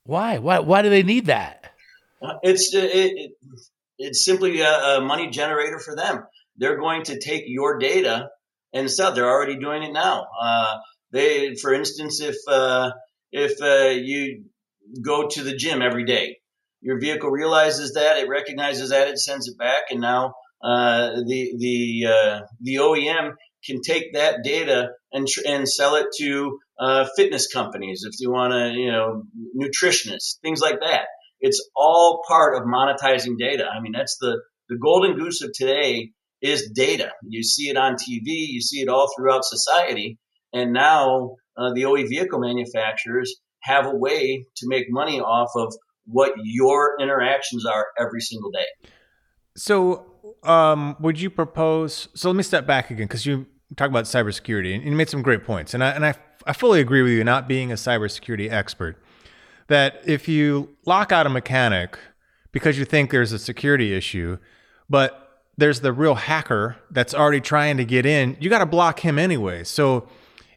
Why? 0.05 0.39
Why? 0.39 0.59
Why 0.59 0.83
do 0.83 0.91
they 0.91 1.03
need 1.03 1.27
that? 1.27 1.73
Uh, 2.23 2.35
it's 2.43 2.75
it, 2.75 2.91
it, 2.93 3.31
it's 3.99 4.25
simply 4.25 4.61
a, 4.61 4.99
a 4.99 5.01
money 5.01 5.31
generator 5.31 5.79
for 5.79 5.95
them. 5.95 6.25
They're 6.57 6.79
going 6.79 7.05
to 7.05 7.19
take 7.19 7.45
your 7.47 7.79
data 7.79 8.29
and 8.73 8.91
sell. 8.91 9.13
They're 9.13 9.29
already 9.29 9.57
doing 9.57 9.83
it 9.83 9.93
now. 9.93 10.27
Uh, 10.41 10.79
they, 11.13 11.55
for 11.57 11.73
instance, 11.73 12.21
if 12.21 12.37
uh, 12.49 12.93
if 13.33 13.61
uh, 13.61 13.91
you 13.91 14.45
go 15.03 15.29
to 15.29 15.43
the 15.43 15.57
gym 15.57 15.83
every 15.83 16.05
day, 16.05 16.39
your 16.81 17.01
vehicle 17.01 17.31
realizes 17.31 17.95
that 17.95 18.19
it 18.19 18.29
recognizes 18.29 18.91
that 18.91 19.09
it 19.09 19.19
sends 19.19 19.49
it 19.49 19.59
back, 19.59 19.85
and 19.91 20.01
now 20.01 20.35
uh, 20.63 21.11
the 21.27 21.53
the 21.59 22.07
uh, 22.09 22.41
the 22.61 22.77
OEM 22.77 23.33
can 23.65 23.81
take 23.83 24.15
that 24.15 24.43
data 24.45 24.91
and 25.13 25.27
and 25.47 25.69
sell 25.69 25.97
it 25.97 26.07
to 26.19 26.59
uh, 26.79 27.07
fitness 27.17 27.53
companies 27.53 28.05
if 28.07 28.15
you 28.21 28.31
want 28.31 28.53
to, 28.53 28.79
you 28.79 28.91
know, 28.91 29.23
nutritionists, 29.57 30.39
things 30.43 30.61
like 30.61 30.81
that. 30.81 31.07
It's 31.41 31.71
all 31.75 32.23
part 32.27 32.57
of 32.57 32.63
monetizing 32.63 33.39
data. 33.39 33.65
I 33.67 33.81
mean, 33.81 33.93
that's 33.93 34.17
the 34.21 34.41
the 34.69 34.79
golden 34.79 35.17
goose 35.17 35.43
of 35.43 35.51
today 35.53 36.13
is 36.43 36.71
data. 36.75 37.13
You 37.23 37.43
see 37.43 37.69
it 37.69 37.77
on 37.77 37.95
TV, 37.95 38.25
you 38.27 38.61
see 38.61 38.81
it 38.81 38.89
all 38.89 39.09
throughout 39.17 39.45
society, 39.45 40.19
and 40.53 40.73
now 40.73 41.37
uh, 41.57 41.73
the 41.75 41.85
OE 41.85 42.07
vehicle 42.07 42.41
manufacturers 42.41 43.35
have 43.63 43.87
a 43.87 43.95
way 43.95 44.47
to 44.57 44.69
make 44.69 44.87
money 44.91 45.21
off 45.21 45.51
of 45.55 45.75
what 46.07 46.33
your 46.43 46.97
interactions 47.01 47.67
are 47.67 47.87
every 47.99 48.21
single 48.21 48.51
day. 48.51 48.91
So, 49.57 50.07
um, 50.43 50.97
would 51.01 51.21
you 51.21 51.31
propose? 51.31 52.09
So, 52.15 52.31
let 52.31 52.37
me 52.37 52.43
step 52.43 52.67
back 52.67 52.91
again 52.91 53.07
because 53.07 53.27
you 53.27 53.47
talk 53.77 53.89
about 53.89 54.05
cybersecurity 54.05 54.75
and 54.75 54.85
you 54.85 54.93
made 54.93 55.11
some 55.11 55.23
great 55.23 55.45
points, 55.45 55.75
and 55.75 55.85
I 55.85 55.91
and 55.91 56.07
I, 56.07 56.15
I 56.47 56.53
fully 56.53 56.81
agree 56.81 57.03
with 57.03 57.13
you. 57.13 57.25
Not 57.25 57.49
being 57.49 57.71
a 57.71 57.77
cybersecurity 57.77 58.51
expert, 58.51 59.03
that 59.69 60.01
if 60.07 60.29
you 60.29 60.71
lock 60.87 61.13
out 61.13 61.27
a 61.27 61.31
mechanic 61.31 61.99
because 62.53 62.79
you 62.79 62.85
think 62.85 63.11
there's 63.11 63.33
a 63.33 63.39
security 63.39 63.95
issue, 63.95 64.39
but 64.89 65.20
there's 65.61 65.81
the 65.81 65.93
real 65.93 66.15
hacker 66.15 66.77
that's 66.91 67.15
already 67.15 67.41
trying 67.41 67.77
to 67.77 67.85
get 67.85 68.07
in, 68.07 68.37
you 68.41 68.51
got 68.51 68.59
to 68.59 68.67
block 68.67 69.01
him 69.01 69.19
anyway. 69.19 69.63
So 69.63 70.09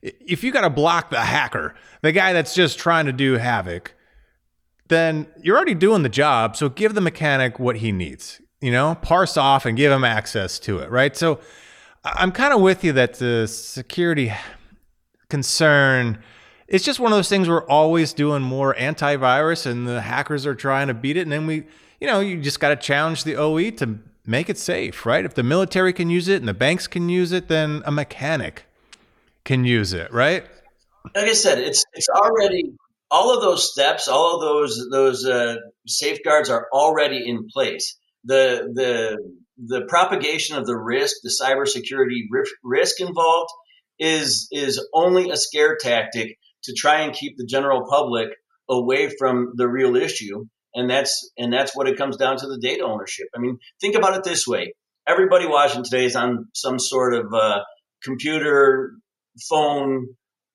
if 0.01 0.43
you 0.43 0.51
got 0.51 0.61
to 0.61 0.69
block 0.69 1.09
the 1.09 1.21
hacker, 1.21 1.75
the 2.01 2.11
guy 2.11 2.33
that's 2.33 2.55
just 2.55 2.79
trying 2.79 3.05
to 3.05 3.13
do 3.13 3.33
havoc, 3.33 3.93
then 4.87 5.27
you're 5.41 5.55
already 5.55 5.75
doing 5.75 6.03
the 6.03 6.09
job. 6.09 6.55
So 6.55 6.69
give 6.69 6.93
the 6.93 7.01
mechanic 7.01 7.59
what 7.59 7.77
he 7.77 7.91
needs, 7.91 8.41
you 8.61 8.71
know, 8.71 8.95
parse 8.95 9.37
off 9.37 9.65
and 9.65 9.77
give 9.77 9.91
him 9.91 10.03
access 10.03 10.59
to 10.59 10.79
it, 10.79 10.89
right? 10.89 11.15
So 11.15 11.39
I'm 12.03 12.31
kind 12.31 12.53
of 12.53 12.61
with 12.61 12.83
you 12.83 12.93
that 12.93 13.15
the 13.15 13.47
security 13.47 14.33
concern 15.29 16.21
it's 16.67 16.85
just 16.85 16.99
one 16.99 17.11
of 17.11 17.17
those 17.17 17.29
things 17.29 17.49
we're 17.49 17.67
always 17.67 18.13
doing 18.13 18.41
more 18.41 18.73
antivirus 18.75 19.65
and 19.65 19.87
the 19.87 20.01
hackers 20.01 20.45
are 20.45 20.55
trying 20.55 20.87
to 20.87 20.93
beat 20.93 21.17
it 21.17 21.21
and 21.21 21.31
then 21.31 21.47
we 21.47 21.65
you 21.99 22.07
know 22.07 22.19
you 22.19 22.39
just 22.39 22.59
got 22.59 22.69
to 22.69 22.75
challenge 22.75 23.23
the 23.23 23.35
OE 23.35 23.71
to 23.71 23.99
make 24.25 24.49
it 24.49 24.57
safe, 24.57 25.05
right? 25.05 25.25
If 25.25 25.35
the 25.35 25.43
military 25.43 25.93
can 25.93 26.09
use 26.09 26.27
it 26.27 26.37
and 26.37 26.47
the 26.47 26.53
banks 26.53 26.87
can 26.87 27.09
use 27.09 27.31
it, 27.31 27.47
then 27.47 27.83
a 27.85 27.91
mechanic 27.91 28.65
can 29.43 29.65
use 29.65 29.93
it, 29.93 30.11
right? 30.11 30.45
Like 31.15 31.25
I 31.25 31.33
said, 31.33 31.59
it's 31.59 31.83
it's 31.93 32.09
already 32.09 32.73
all 33.11 33.35
of 33.35 33.41
those 33.41 33.71
steps, 33.71 34.07
all 34.07 34.35
of 34.35 34.41
those 34.41 34.87
those 34.89 35.25
uh, 35.25 35.57
safeguards 35.85 36.49
are 36.49 36.67
already 36.71 37.27
in 37.27 37.47
place. 37.53 37.97
The 38.23 38.71
the 38.73 39.17
the 39.57 39.85
propagation 39.87 40.57
of 40.57 40.65
the 40.65 40.77
risk, 40.77 41.17
the 41.23 41.29
cybersecurity 41.41 42.21
risk 42.63 43.01
involved, 43.01 43.49
is 43.99 44.47
is 44.51 44.85
only 44.93 45.29
a 45.29 45.37
scare 45.37 45.77
tactic 45.79 46.37
to 46.63 46.73
try 46.73 47.01
and 47.01 47.13
keep 47.13 47.37
the 47.37 47.45
general 47.45 47.85
public 47.89 48.29
away 48.69 49.09
from 49.09 49.53
the 49.55 49.67
real 49.67 49.97
issue 49.97 50.45
and 50.73 50.89
that's 50.89 51.31
and 51.37 51.51
that's 51.51 51.75
what 51.75 51.87
it 51.87 51.97
comes 51.97 52.17
down 52.17 52.37
to 52.37 52.47
the 52.47 52.57
data 52.57 52.83
ownership. 52.83 53.27
I 53.35 53.39
mean, 53.39 53.59
think 53.81 53.95
about 53.95 54.15
it 54.15 54.23
this 54.23 54.47
way: 54.47 54.73
everybody 55.07 55.47
watching 55.47 55.83
today 55.83 56.05
is 56.05 56.15
on 56.15 56.47
some 56.53 56.79
sort 56.79 57.13
of 57.13 57.33
uh, 57.33 57.59
computer, 58.03 58.93
phone, 59.49 60.07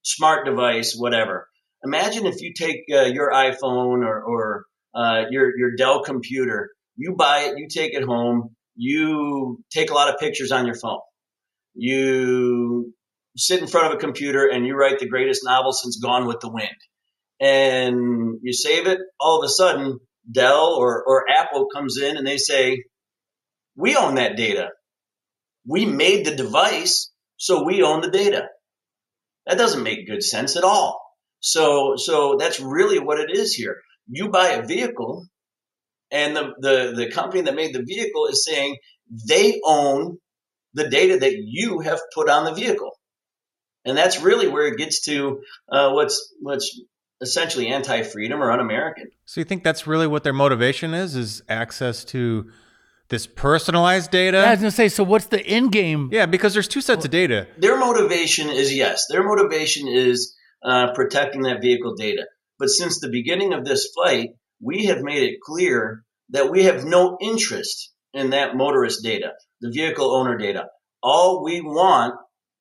smart 0.02 0.46
device, 0.46 0.94
whatever. 0.96 1.48
Imagine 1.84 2.26
if 2.26 2.40
you 2.40 2.52
take 2.54 2.84
uh, 2.92 3.04
your 3.04 3.30
iPhone 3.32 4.04
or, 4.04 4.22
or 4.22 4.64
uh, 4.94 5.25
your 5.30 5.56
your 5.56 5.76
Dell 5.76 6.02
computer, 6.02 6.70
you 6.96 7.14
buy 7.14 7.40
it, 7.40 7.58
you 7.58 7.68
take 7.68 7.94
it 7.94 8.02
home, 8.02 8.56
you 8.75 9.62
take 9.70 9.90
a 9.90 9.94
lot 9.94 10.12
of 10.12 10.18
pictures 10.18 10.52
on 10.52 10.66
your 10.66 10.75
phone, 10.75 11.00
you 11.75 12.92
sit 13.37 13.60
in 13.60 13.68
front 13.68 13.87
of 13.87 13.92
a 13.92 13.96
computer 13.98 14.48
and 14.48 14.66
you 14.66 14.75
write 14.75 14.98
the 14.98 15.08
greatest 15.08 15.44
novel 15.44 15.72
since 15.72 16.00
Gone 16.02 16.26
with 16.26 16.40
the 16.40 16.50
Wind 16.50 16.75
and 17.40 18.38
you 18.42 18.52
save 18.52 18.87
it, 18.87 18.98
all 19.20 19.38
of 19.38 19.44
a 19.44 19.48
sudden 19.48 19.98
Dell 20.30 20.75
or, 20.75 21.02
or 21.04 21.25
Apple 21.30 21.66
comes 21.73 21.99
in 21.99 22.16
and 22.16 22.26
they 22.26 22.37
say, 22.37 22.85
we 23.76 23.97
own 23.97 24.16
that 24.16 24.37
data. 24.37 24.70
We 25.66 25.87
made 25.87 26.26
the 26.26 26.35
device, 26.35 27.11
so 27.37 27.64
we 27.64 27.82
own 27.82 28.00
the 28.00 28.11
data. 28.11 28.49
That 29.47 29.58
doesn't 29.58 29.82
make 29.82 30.06
good 30.06 30.23
sense 30.23 30.56
at 30.56 30.64
all. 30.64 31.00
So, 31.40 31.94
so 31.97 32.37
that's 32.38 32.61
really 32.61 32.99
what 32.99 33.20
it 33.20 33.30
is 33.30 33.54
here. 33.54 33.76
You 34.08 34.30
buy 34.30 34.49
a 34.49 34.66
vehicle 34.66 35.26
and 36.11 36.37
the, 36.37 36.54
the, 36.58 36.92
the 36.97 37.11
company 37.11 37.42
that 37.42 37.54
made 37.54 37.75
the 37.75 37.82
vehicle 37.82 38.26
is 38.26 38.44
saying 38.44 38.76
they 39.28 39.61
own 39.64 40.18
the 40.75 40.88
data 40.88 41.18
that 41.18 41.35
you 41.37 41.80
have 41.80 42.00
put 42.14 42.28
on 42.28 42.44
the 42.44 42.52
vehicle. 42.52 42.92
And 43.85 43.97
that's 43.97 44.20
really 44.20 44.49
where 44.49 44.66
it 44.66 44.78
gets 44.78 45.02
to 45.04 45.40
uh, 45.70 45.92
what's 45.92 46.35
what's 46.40 46.80
essentially 47.20 47.68
anti-freedom 47.68 48.42
or 48.42 48.50
un-American. 48.50 49.10
So 49.25 49.40
you 49.40 49.44
think 49.44 49.64
that's 49.64 49.87
really 49.87 50.06
what 50.06 50.25
their 50.25 50.32
motivation 50.32 50.94
is? 50.94 51.16
Is 51.16 51.42
access 51.48 52.04
to 52.06 52.50
this 53.08 53.26
personalized 53.26 54.10
data? 54.10 54.38
Yeah, 54.38 54.48
I 54.48 54.50
was 54.52 54.60
gonna 54.60 54.70
say. 54.70 54.88
So 54.88 55.04
what's 55.04 55.26
the 55.26 55.44
end 55.44 55.72
game? 55.72 56.10
Yeah, 56.12 56.26
because 56.26 56.54
there's 56.54 56.68
two 56.68 56.80
sets 56.80 57.04
of 57.04 57.10
data. 57.10 57.48
Their 57.58 57.78
motivation 57.78 58.48
is 58.50 58.75
yes. 58.75 59.06
Their 59.10 59.25
motivation 59.25 59.88
is 59.88 60.37
uh, 60.64 60.92
protecting 60.94 61.42
that 61.42 61.60
vehicle 61.60 61.94
data. 61.94 62.26
But 62.58 62.68
since 62.68 63.00
the 63.00 63.10
beginning 63.10 63.52
of 63.52 63.64
this 63.64 63.90
fight, 63.96 64.30
we 64.60 64.87
have 64.87 65.00
made 65.00 65.22
it 65.22 65.40
clear 65.40 66.04
that 66.30 66.50
we 66.50 66.64
have 66.64 66.84
no 66.84 67.16
interest 67.20 67.92
in 68.12 68.30
that 68.30 68.56
motorist 68.56 69.02
data, 69.02 69.32
the 69.60 69.70
vehicle 69.70 70.10
owner 70.10 70.37
data. 70.37 70.66
All 71.02 71.44
we 71.44 71.60
want 71.60 72.14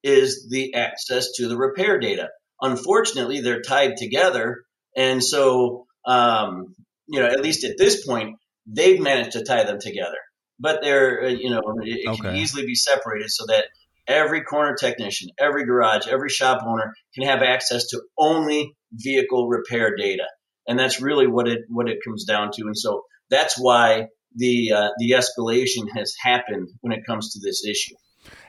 is 0.03 0.47
the 0.49 0.75
access 0.75 1.31
to 1.33 1.47
the 1.47 1.57
repair 1.57 1.99
data 1.99 2.29
unfortunately, 2.61 3.41
they're 3.41 3.61
tied 3.61 3.97
together. 3.97 4.63
And 4.95 5.23
so, 5.23 5.85
um, 6.05 6.75
you 7.07 7.19
know, 7.19 7.27
at 7.27 7.41
least 7.41 7.63
at 7.63 7.77
this 7.77 8.05
point, 8.05 8.37
they've 8.65 8.99
managed 8.99 9.33
to 9.33 9.43
tie 9.43 9.63
them 9.63 9.79
together. 9.79 10.17
But 10.59 10.81
they're, 10.81 11.23
uh, 11.25 11.29
you 11.29 11.49
know, 11.49 11.61
it, 11.83 11.99
it 12.05 12.09
okay. 12.09 12.21
can 12.21 12.35
easily 12.35 12.65
be 12.65 12.75
separated 12.75 13.29
so 13.29 13.45
that 13.47 13.65
every 14.07 14.41
corner 14.41 14.75
technician, 14.75 15.29
every 15.37 15.65
garage, 15.65 16.07
every 16.07 16.29
shop 16.29 16.63
owner 16.65 16.93
can 17.13 17.27
have 17.27 17.41
access 17.41 17.87
to 17.89 18.01
only 18.17 18.75
vehicle 18.91 19.47
repair 19.47 19.95
data. 19.95 20.25
And 20.67 20.79
that's 20.79 21.01
really 21.01 21.27
what 21.27 21.47
it 21.47 21.59
what 21.69 21.87
it 21.87 21.99
comes 22.03 22.25
down 22.25 22.51
to. 22.53 22.63
And 22.65 22.77
so 22.77 23.03
that's 23.29 23.57
why 23.57 24.07
the 24.35 24.71
uh, 24.71 24.89
the 24.97 25.11
escalation 25.11 25.85
has 25.95 26.13
happened 26.21 26.69
when 26.81 26.91
it 26.91 27.05
comes 27.05 27.33
to 27.33 27.39
this 27.41 27.65
issue. 27.65 27.95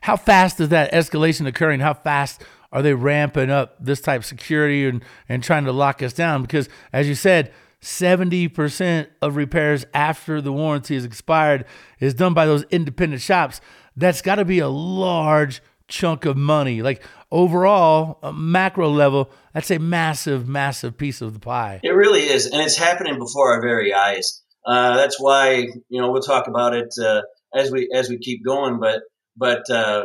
How 0.01 0.17
fast 0.17 0.61
is 0.61 0.71
that 0.71 0.93
escalation 0.93 1.47
occurring? 1.47 1.81
How 1.81 1.95
fast 1.95 2.43
are 2.73 2.83
they 2.83 2.95
ramping 2.95 3.51
up 3.51 3.77
this 3.81 4.01
type 4.01 4.21
of 4.21 4.27
security 4.27 4.87
and, 4.87 5.03
and 5.29 5.43
trying 5.43 5.65
to 5.65 5.73
lock 5.73 6.03
us 6.03 6.13
down? 6.13 6.43
Because 6.43 6.69
as 6.93 7.09
you 7.09 7.15
said, 7.15 7.53
70% 7.83 9.07
of 9.23 9.37
repairs 9.37 9.87
after 9.95 10.41
the 10.41 10.53
warranty 10.53 10.97
is 10.97 11.05
expired 11.05 11.65
is 12.01 12.15
done 12.15 12.35
by 12.35 12.45
those 12.45 12.65
independent 12.71 13.23
shops. 13.23 13.61
That's 13.97 14.21
got 14.21 14.37
to 14.37 14.45
be 14.45 14.59
a 14.59 14.69
large 14.69 15.63
chunk 15.87 16.25
of 16.25 16.37
money. 16.37 16.83
Like 16.83 17.03
overall, 17.31 18.19
a 18.23 18.33
macro 18.33 18.91
level, 18.91 19.31
that's 19.55 19.71
a 19.71 19.79
massive, 19.79 20.49
massive 20.49 20.97
piece 20.97 21.21
of 21.21 21.35
the 21.35 21.41
pie. 21.41 21.81
It 21.83 21.91
really 21.91 22.23
is, 22.23 22.47
and 22.47 22.61
it's 22.61 22.77
happening 22.77 23.19
before 23.19 23.53
our 23.53 23.63
very 23.63 23.93
eyes. 23.95 24.43
Uh, 24.67 24.97
that's 24.97 25.19
why 25.19 25.67
you 25.89 26.01
know 26.01 26.11
we'll 26.11 26.23
talk 26.23 26.47
about 26.47 26.75
it 26.75 26.93
uh, 27.03 27.23
as 27.55 27.71
we 27.71 27.89
as 27.95 28.09
we 28.09 28.19
keep 28.19 28.45
going. 28.45 28.79
But 28.79 29.03
but 29.37 29.69
uh, 29.71 30.05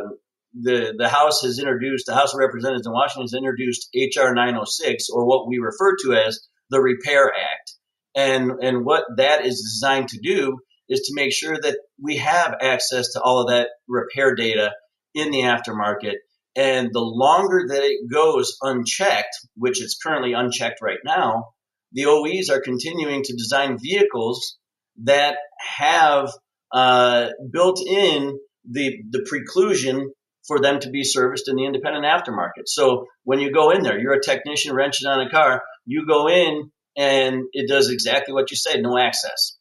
the 0.54 0.94
the 0.96 1.08
House 1.08 1.42
has 1.42 1.58
introduced 1.58 2.06
the 2.06 2.14
House 2.14 2.32
of 2.32 2.38
Representatives 2.38 2.86
in 2.86 2.92
Washington 2.92 3.24
has 3.24 3.34
introduced 3.34 3.88
HR 3.94 4.32
906, 4.32 5.08
or 5.10 5.26
what 5.26 5.48
we 5.48 5.58
refer 5.58 5.96
to 6.02 6.14
as 6.14 6.40
the 6.70 6.80
Repair 6.80 7.28
Act, 7.28 7.72
and 8.14 8.52
and 8.62 8.84
what 8.84 9.04
that 9.16 9.44
is 9.44 9.60
designed 9.60 10.08
to 10.10 10.20
do 10.22 10.58
is 10.88 11.00
to 11.00 11.14
make 11.14 11.32
sure 11.32 11.56
that 11.60 11.78
we 12.00 12.18
have 12.18 12.54
access 12.60 13.12
to 13.12 13.20
all 13.20 13.40
of 13.40 13.48
that 13.48 13.68
repair 13.88 14.34
data 14.34 14.72
in 15.14 15.30
the 15.30 15.40
aftermarket. 15.40 16.16
And 16.56 16.90
the 16.92 17.00
longer 17.00 17.64
that 17.68 17.82
it 17.82 18.10
goes 18.12 18.56
unchecked, 18.62 19.34
which 19.56 19.82
it's 19.82 19.98
currently 20.00 20.34
unchecked 20.34 20.80
right 20.82 20.98
now, 21.04 21.46
the 21.92 22.06
OEs 22.06 22.50
are 22.50 22.60
continuing 22.60 23.22
to 23.22 23.36
design 23.36 23.78
vehicles 23.78 24.56
that 25.02 25.36
have 25.76 26.30
uh, 26.72 27.30
built 27.50 27.80
in 27.86 28.38
the 28.70 28.98
the 29.10 29.26
preclusion 29.30 30.06
for 30.46 30.60
them 30.60 30.80
to 30.80 30.90
be 30.90 31.04
serviced 31.04 31.48
in 31.48 31.56
the 31.56 31.64
independent 31.64 32.04
aftermarket. 32.04 32.66
So 32.66 33.06
when 33.24 33.40
you 33.40 33.52
go 33.52 33.70
in 33.70 33.82
there, 33.82 33.98
you're 33.98 34.12
a 34.12 34.22
technician 34.22 34.74
wrenching 34.74 35.08
on 35.08 35.26
a 35.26 35.30
car, 35.30 35.62
you 35.86 36.06
go 36.06 36.28
in 36.28 36.70
and 36.96 37.44
it 37.52 37.68
does 37.68 37.90
exactly 37.90 38.34
what 38.34 38.50
you 38.50 38.56
say, 38.56 38.80
no 38.80 38.98
access. 38.98 39.56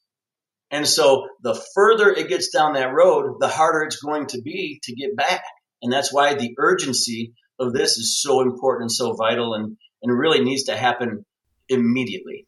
And 0.71 0.87
so 0.87 1.27
the 1.41 1.59
further 1.75 2.09
it 2.09 2.29
gets 2.29 2.49
down 2.49 2.73
that 2.73 2.93
road, 2.93 3.37
the 3.39 3.47
harder 3.47 3.83
it's 3.83 4.01
going 4.01 4.27
to 4.27 4.41
be 4.41 4.79
to 4.83 4.95
get 4.95 5.15
back. 5.15 5.43
And 5.81 5.91
that's 5.91 6.11
why 6.11 6.33
the 6.33 6.55
urgency 6.57 7.33
of 7.59 7.73
this 7.73 7.97
is 7.97 8.21
so 8.21 8.41
important 8.41 8.83
and 8.83 8.91
so 8.91 9.13
vital 9.13 9.53
and, 9.53 9.77
and 10.01 10.17
really 10.17 10.43
needs 10.43 10.63
to 10.63 10.75
happen 10.75 11.25
immediately. 11.69 12.47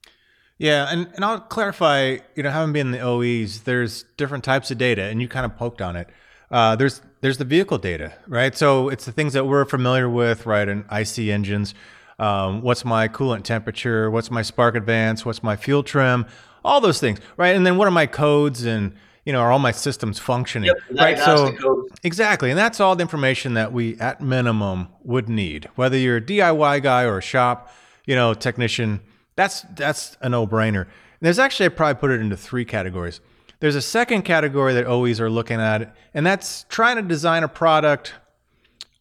Yeah, 0.57 0.87
and, 0.89 1.09
and 1.13 1.25
I'll 1.25 1.39
clarify, 1.39 2.17
you 2.35 2.43
know, 2.43 2.49
having 2.49 2.71
been 2.71 2.87
in 2.87 2.91
the 2.91 3.01
OEs, 3.01 3.61
there's 3.61 4.03
different 4.15 4.45
types 4.45 4.71
of 4.71 4.77
data, 4.77 5.03
and 5.03 5.21
you 5.21 5.27
kind 5.27 5.45
of 5.45 5.57
poked 5.57 5.81
on 5.81 5.97
it. 5.97 6.09
Uh, 6.49 6.77
there's 6.77 7.01
there's 7.25 7.37
the 7.37 7.45
vehicle 7.45 7.77
data, 7.77 8.13
right? 8.27 8.55
So 8.55 8.89
it's 8.89 9.05
the 9.05 9.11
things 9.11 9.33
that 9.33 9.45
we're 9.45 9.65
familiar 9.65 10.09
with, 10.09 10.45
right, 10.45 10.67
in 10.67 10.85
IC 10.91 11.17
engines. 11.29 11.73
Um, 12.19 12.61
what's 12.61 12.85
my 12.85 13.07
coolant 13.07 13.43
temperature? 13.43 14.09
What's 14.09 14.31
my 14.31 14.41
spark 14.41 14.75
advance? 14.75 15.25
What's 15.25 15.43
my 15.43 15.55
fuel 15.55 15.83
trim? 15.83 16.25
all 16.65 16.81
those 16.81 16.99
things, 16.99 17.19
right? 17.37 17.55
And 17.55 17.65
then 17.65 17.77
what 17.77 17.87
are 17.87 17.91
my 17.91 18.07
codes 18.07 18.65
and 18.65 18.93
you 19.23 19.33
know, 19.33 19.39
are 19.39 19.51
all 19.51 19.57
my 19.57 19.71
systems 19.71 20.19
functioning? 20.19 20.67
Yep, 20.67 20.99
right. 20.99 21.17
So 21.17 21.87
exactly, 22.03 22.51
and 22.51 22.59
that's 22.59 22.79
all 22.79 22.95
the 22.95 23.01
information 23.01 23.55
that 23.55 23.73
we, 23.73 23.97
at 23.99 24.21
minimum, 24.21 24.89
would 25.03 25.27
need. 25.29 25.67
Whether 25.73 25.97
you're 25.97 26.17
a 26.17 26.21
DIY 26.21 26.83
guy 26.83 27.03
or 27.03 27.17
a 27.17 27.21
shop, 27.23 27.73
you 28.05 28.15
know, 28.15 28.35
technician, 28.35 29.01
that's 29.35 29.61
that's 29.75 30.15
a 30.21 30.29
no-brainer. 30.29 30.85
there's 31.21 31.39
actually 31.39 31.65
I 31.65 31.69
probably 31.69 31.99
put 31.99 32.11
it 32.11 32.21
into 32.21 32.37
three 32.37 32.65
categories. 32.65 33.19
There's 33.59 33.75
a 33.75 33.81
second 33.81 34.23
category 34.23 34.73
that 34.73 34.85
OEs 34.85 35.19
are 35.19 35.29
looking 35.29 35.59
at, 35.59 35.95
and 36.13 36.25
that's 36.25 36.65
trying 36.69 36.97
to 36.97 37.01
design 37.01 37.43
a 37.43 37.47
product 37.47 38.13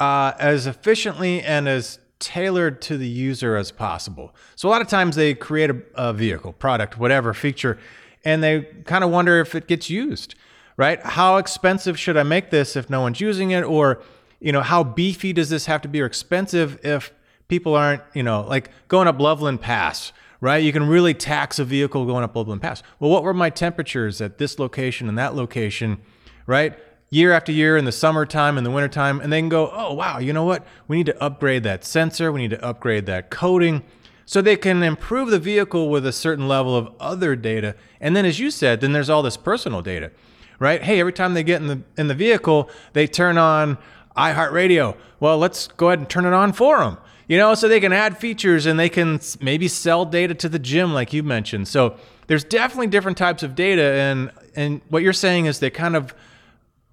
uh, 0.01 0.33
as 0.39 0.67
efficiently 0.67 1.43
and 1.43 1.69
as 1.69 1.99
tailored 2.19 2.81
to 2.83 2.97
the 2.97 3.09
user 3.09 3.57
as 3.57 3.71
possible. 3.71 4.35
So 4.57 4.69
a 4.69 4.71
lot 4.71 4.81
of 4.81 4.89
times 4.89 5.17
they 5.17 5.35
create 5.35 5.71
a, 5.71 5.83
a 5.95 6.13
vehicle, 6.13 6.53
product, 6.53 6.99
whatever 6.99 7.35
feature, 7.35 7.79
and 8.25 8.43
they 8.43 8.63
kind 8.85 9.05
of 9.05 9.11
wonder 9.11 9.41
if 9.41 9.55
it 9.55 9.67
gets 9.67 9.91
used, 9.91 10.35
right? 10.77 11.01
How 11.03 11.37
expensive 11.37 11.99
should 11.99 12.17
I 12.17 12.23
make 12.23 12.51
this 12.51 12.77
if 12.77 12.89
no 12.89 13.03
one's 13.03 13.21
using 13.21 13.51
it? 13.51 13.63
Or, 13.63 14.03
you 14.41 14.53
know, 14.53 14.63
how 14.63 14.83
beefy 14.83 15.33
does 15.33 15.51
this 15.51 15.67
have 15.67 15.83
to 15.83 15.89
be 15.89 16.01
or 16.01 16.07
expensive 16.07 16.79
if 16.85 17.13
people 17.49 17.75
aren't, 17.75 18.03
you 18.15 18.23
know, 18.23 18.43
like 18.43 18.71
going 18.89 19.07
up 19.07 19.21
Loveland 19.21 19.61
Pass, 19.61 20.13
right? 20.45 20.63
You 20.63 20.75
can 20.75 20.87
really 20.87 21.15
tax 21.15 21.59
a 21.59 21.65
vehicle 21.65 22.05
going 22.05 22.23
up 22.23 22.37
Loveland 22.37 22.61
Pass. 22.61 22.83
Well, 23.01 23.11
what 23.11 23.23
were 23.23 23.33
my 23.33 23.49
temperatures 23.49 24.21
at 24.21 24.37
this 24.37 24.59
location 24.59 25.09
and 25.09 25.17
that 25.17 25.35
location, 25.35 26.03
right? 26.47 26.79
year 27.09 27.33
after 27.33 27.53
year 27.53 27.77
in 27.77 27.85
the 27.85 27.93
summertime 27.93 28.59
and 28.59 28.67
the 28.67 28.71
wintertime, 28.71 29.21
and 29.21 29.33
they 29.33 29.41
can 29.41 29.49
go, 29.49 29.71
oh, 29.73 29.95
wow, 29.95 30.19
you 30.19 30.33
know 30.33 30.45
what? 30.45 30.67
We 30.89 30.97
need 30.97 31.07
to 31.07 31.23
upgrade 31.23 31.63
that 31.63 31.85
sensor, 31.85 32.31
we 32.31 32.43
need 32.43 32.51
to 32.51 32.63
upgrade 32.63 33.07
that 33.07 33.31
coating. 33.31 33.85
So 34.27 34.43
they 34.43 34.57
can 34.57 34.83
improve 34.83 35.31
the 35.31 35.39
vehicle 35.39 35.89
with 35.89 36.05
a 36.05 36.13
certain 36.13 36.47
level 36.49 36.77
of 36.77 36.93
other 36.99 37.37
data. 37.37 37.77
And 38.01 38.15
then, 38.15 38.27
as 38.27 38.41
you 38.41 38.51
said, 38.51 38.81
then 38.81 38.93
there's 38.93 39.09
all 39.09 39.23
this 39.23 39.37
personal 39.37 39.81
data, 39.81 40.11
right? 40.59 40.83
Hey, 40.83 40.99
every 40.99 41.13
time 41.13 41.35
they 41.35 41.45
get 41.45 41.63
in 41.63 41.69
the 41.69 41.83
in 41.97 42.09
the 42.09 42.15
vehicle, 42.15 42.69
they 42.95 43.07
turn 43.07 43.39
on 43.39 43.79
iHeartRadio. 44.17 44.97
Well, 45.21 45.39
let's 45.39 45.69
go 45.69 45.89
ahead 45.89 46.01
and 46.01 46.09
turn 46.09 46.27
it 46.27 46.33
on 46.33 46.53
for 46.53 46.81
them. 46.81 46.99
You 47.27 47.39
know, 47.39 47.55
so 47.55 47.69
they 47.69 47.81
can 47.81 47.93
add 47.93 48.19
features 48.19 48.67
and 48.67 48.79
they 48.79 48.89
can 48.89 49.21
maybe 49.41 49.67
sell 49.69 50.05
data 50.05 50.35
to 50.35 50.49
the 50.49 50.59
gym, 50.59 50.93
like 50.93 51.13
you 51.13 51.23
mentioned. 51.23 51.69
So 51.69 51.97
there's 52.27 52.45
definitely 52.45 52.89
different 52.89 53.17
types 53.17 53.43
of 53.43 53.55
data, 53.55 53.83
and 53.83 54.31
and 54.55 54.81
what 54.89 55.03
you're 55.03 55.13
saying 55.13 55.47
is 55.47 55.59
they 55.59 55.71
kind 55.71 55.97
of 55.97 56.15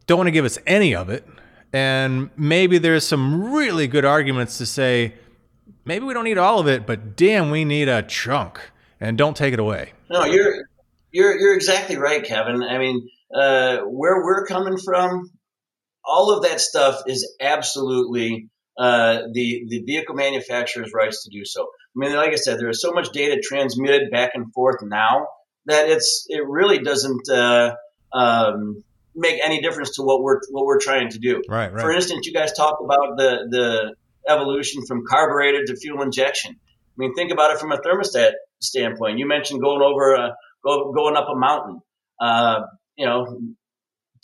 don't 0.08 0.18
want 0.18 0.28
to 0.28 0.32
give 0.32 0.46
us 0.46 0.58
any 0.66 0.96
of 0.96 1.10
it. 1.10 1.28
And 1.74 2.30
maybe 2.36 2.78
there's 2.78 3.08
some 3.08 3.54
really 3.54 3.88
good 3.88 4.04
arguments 4.04 4.58
to 4.58 4.66
say, 4.66 5.14
maybe 5.86 6.06
we 6.06 6.14
don't 6.14 6.26
need 6.26 6.38
all 6.38 6.60
of 6.60 6.68
it, 6.68 6.86
but 6.86 7.16
damn, 7.16 7.50
we 7.50 7.64
need 7.64 7.88
a 7.88 8.04
chunk 8.04 8.60
and 9.00 9.18
don't 9.18 9.38
take 9.38 9.54
it 9.54 9.60
away. 9.60 9.94
No, 10.10 10.26
you're, 10.26 10.68
you're, 11.12 11.40
you're 11.40 11.56
exactly 11.56 11.98
right, 11.98 12.24
Kevin. 12.24 12.62
I 12.62 12.78
mean, 12.78 13.08
uh, 13.34 13.78
where 13.84 14.22
we're 14.22 14.46
coming 14.46 14.78
from, 14.78 15.32
all 16.04 16.36
of 16.36 16.44
that 16.44 16.60
stuff 16.60 17.04
is 17.08 17.36
absolutely 17.40 18.50
uh, 18.82 19.28
the 19.32 19.66
the 19.68 19.84
vehicle 19.84 20.16
manufacturer's 20.16 20.92
rights 20.92 21.24
to 21.24 21.30
do 21.30 21.46
so. 21.46 21.62
I 21.62 21.96
mean, 21.96 22.16
like 22.16 22.32
I 22.32 22.36
said, 22.36 22.58
there 22.58 22.70
is 22.70 22.82
so 22.82 22.92
much 22.92 23.12
data 23.12 23.40
transmitted 23.44 24.10
back 24.10 24.32
and 24.34 24.52
forth 24.52 24.78
now 24.82 25.28
that 25.68 25.88
it's 25.88 26.26
it 26.30 26.42
really 26.48 26.80
doesn't 26.80 27.30
uh, 27.30 27.76
um, 28.12 28.84
make 29.16 29.40
any 29.44 29.62
difference 29.62 29.98
to 29.98 30.02
what 30.02 30.24
we're 30.24 30.40
what 30.50 30.66
we're 30.66 30.80
trying 30.80 31.10
to 31.10 31.20
do. 31.20 31.44
Right, 31.48 31.72
right. 31.72 31.82
For 31.82 31.92
instance, 31.92 32.26
you 32.26 32.34
guys 32.34 32.54
talk 32.54 32.80
about 32.84 33.18
the 33.18 33.48
the 33.52 33.96
evolution 34.28 34.84
from 34.88 35.04
carbureted 35.08 35.68
to 35.68 35.76
fuel 35.76 36.02
injection. 36.02 36.56
I 36.56 36.96
mean, 36.98 37.14
think 37.14 37.32
about 37.32 37.52
it 37.52 37.60
from 37.60 37.72
a 37.72 37.78
thermostat 37.78 38.32
standpoint. 38.62 39.20
You 39.20 39.28
mentioned 39.28 39.62
going 39.62 39.82
over 39.82 40.16
a, 40.16 40.36
go, 40.64 40.92
going 40.92 41.16
up 41.16 41.28
a 41.32 41.38
mountain. 41.38 41.82
Uh, 42.20 42.62
you 42.96 43.06
know, 43.06 43.40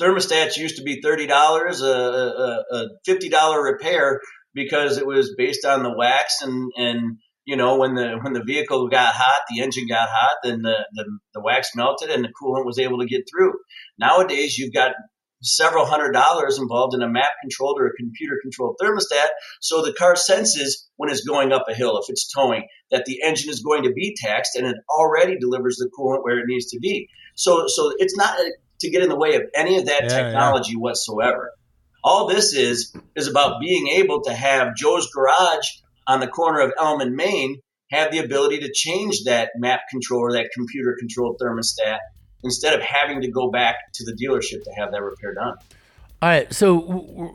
thermostats 0.01 0.57
used 0.57 0.77
to 0.77 0.83
be 0.83 1.01
thirty 1.01 1.27
dollars, 1.27 1.81
a, 1.81 1.87
a, 1.87 2.63
a 2.71 2.87
fifty 3.05 3.29
dollar 3.29 3.61
repair 3.61 4.19
because 4.57 4.97
it 4.97 5.05
was 5.05 5.35
based 5.37 5.65
on 5.65 5.83
the 5.83 5.95
wax 5.95 6.41
and 6.41 6.71
and 6.75 7.17
you 7.45 7.55
know, 7.55 7.77
when 7.77 7.95
the 7.95 8.17
when 8.21 8.33
the 8.33 8.43
vehicle 8.43 8.89
got 8.89 9.13
hot, 9.13 9.43
the 9.49 9.63
engine 9.63 9.87
got 9.87 10.09
hot, 10.09 10.35
then 10.43 10.63
the, 10.63 10.85
the, 10.91 11.05
the 11.33 11.41
wax 11.41 11.69
melted 11.75 12.09
and 12.09 12.21
the 12.25 12.33
coolant 12.41 12.65
was 12.65 12.77
able 12.77 12.99
to 12.99 13.05
get 13.05 13.23
through. 13.31 13.53
Nowadays, 13.97 14.57
you've 14.57 14.73
got 14.73 14.91
several 15.41 15.85
hundred 15.85 16.11
dollars 16.11 16.59
involved 16.59 16.93
in 16.93 17.01
a 17.01 17.07
map 17.07 17.29
controlled 17.41 17.79
or 17.79 17.87
a 17.87 17.93
computer 17.93 18.37
controlled 18.41 18.75
thermostat. 18.81 19.27
So 19.61 19.81
the 19.81 19.93
car 19.93 20.17
senses 20.17 20.89
when 20.97 21.09
it's 21.09 21.25
going 21.25 21.53
up 21.53 21.63
a 21.69 21.73
hill, 21.73 21.97
if 21.99 22.09
it's 22.09 22.29
towing, 22.29 22.67
that 22.91 23.05
the 23.05 23.21
engine 23.23 23.49
is 23.49 23.61
going 23.61 23.83
to 23.83 23.93
be 23.93 24.13
taxed 24.17 24.57
and 24.57 24.67
it 24.67 24.75
already 24.89 25.37
delivers 25.37 25.77
the 25.77 25.89
coolant 25.97 26.23
where 26.23 26.39
it 26.39 26.47
needs 26.47 26.65
to 26.71 26.79
be. 26.79 27.07
So, 27.35 27.67
so 27.67 27.93
it's 27.97 28.17
not 28.17 28.37
uh, 28.37 28.43
to 28.81 28.89
get 28.89 29.03
in 29.03 29.09
the 29.09 29.15
way 29.15 29.35
of 29.35 29.43
any 29.55 29.77
of 29.77 29.85
that 29.85 30.03
yeah, 30.03 30.09
technology 30.09 30.73
yeah. 30.73 30.79
whatsoever. 30.79 31.53
All 32.07 32.25
this 32.25 32.53
is, 32.53 32.95
is 33.17 33.27
about 33.27 33.59
being 33.59 33.89
able 33.89 34.21
to 34.21 34.33
have 34.33 34.77
Joe's 34.77 35.11
garage 35.13 35.67
on 36.07 36.21
the 36.21 36.27
corner 36.27 36.61
of 36.61 36.71
Elm 36.79 37.01
and 37.01 37.17
Main 37.17 37.57
have 37.91 38.13
the 38.13 38.19
ability 38.19 38.59
to 38.59 38.71
change 38.71 39.25
that 39.25 39.49
map 39.57 39.81
controller, 39.89 40.31
that 40.31 40.51
computer 40.53 40.95
controlled 40.97 41.37
thermostat, 41.37 41.97
instead 42.45 42.73
of 42.73 42.81
having 42.81 43.23
to 43.23 43.27
go 43.29 43.51
back 43.51 43.75
to 43.95 44.05
the 44.05 44.13
dealership 44.13 44.63
to 44.63 44.71
have 44.77 44.93
that 44.93 45.01
repair 45.01 45.33
done. 45.33 45.55
All 46.21 46.29
right, 46.29 46.53
so 46.53 46.75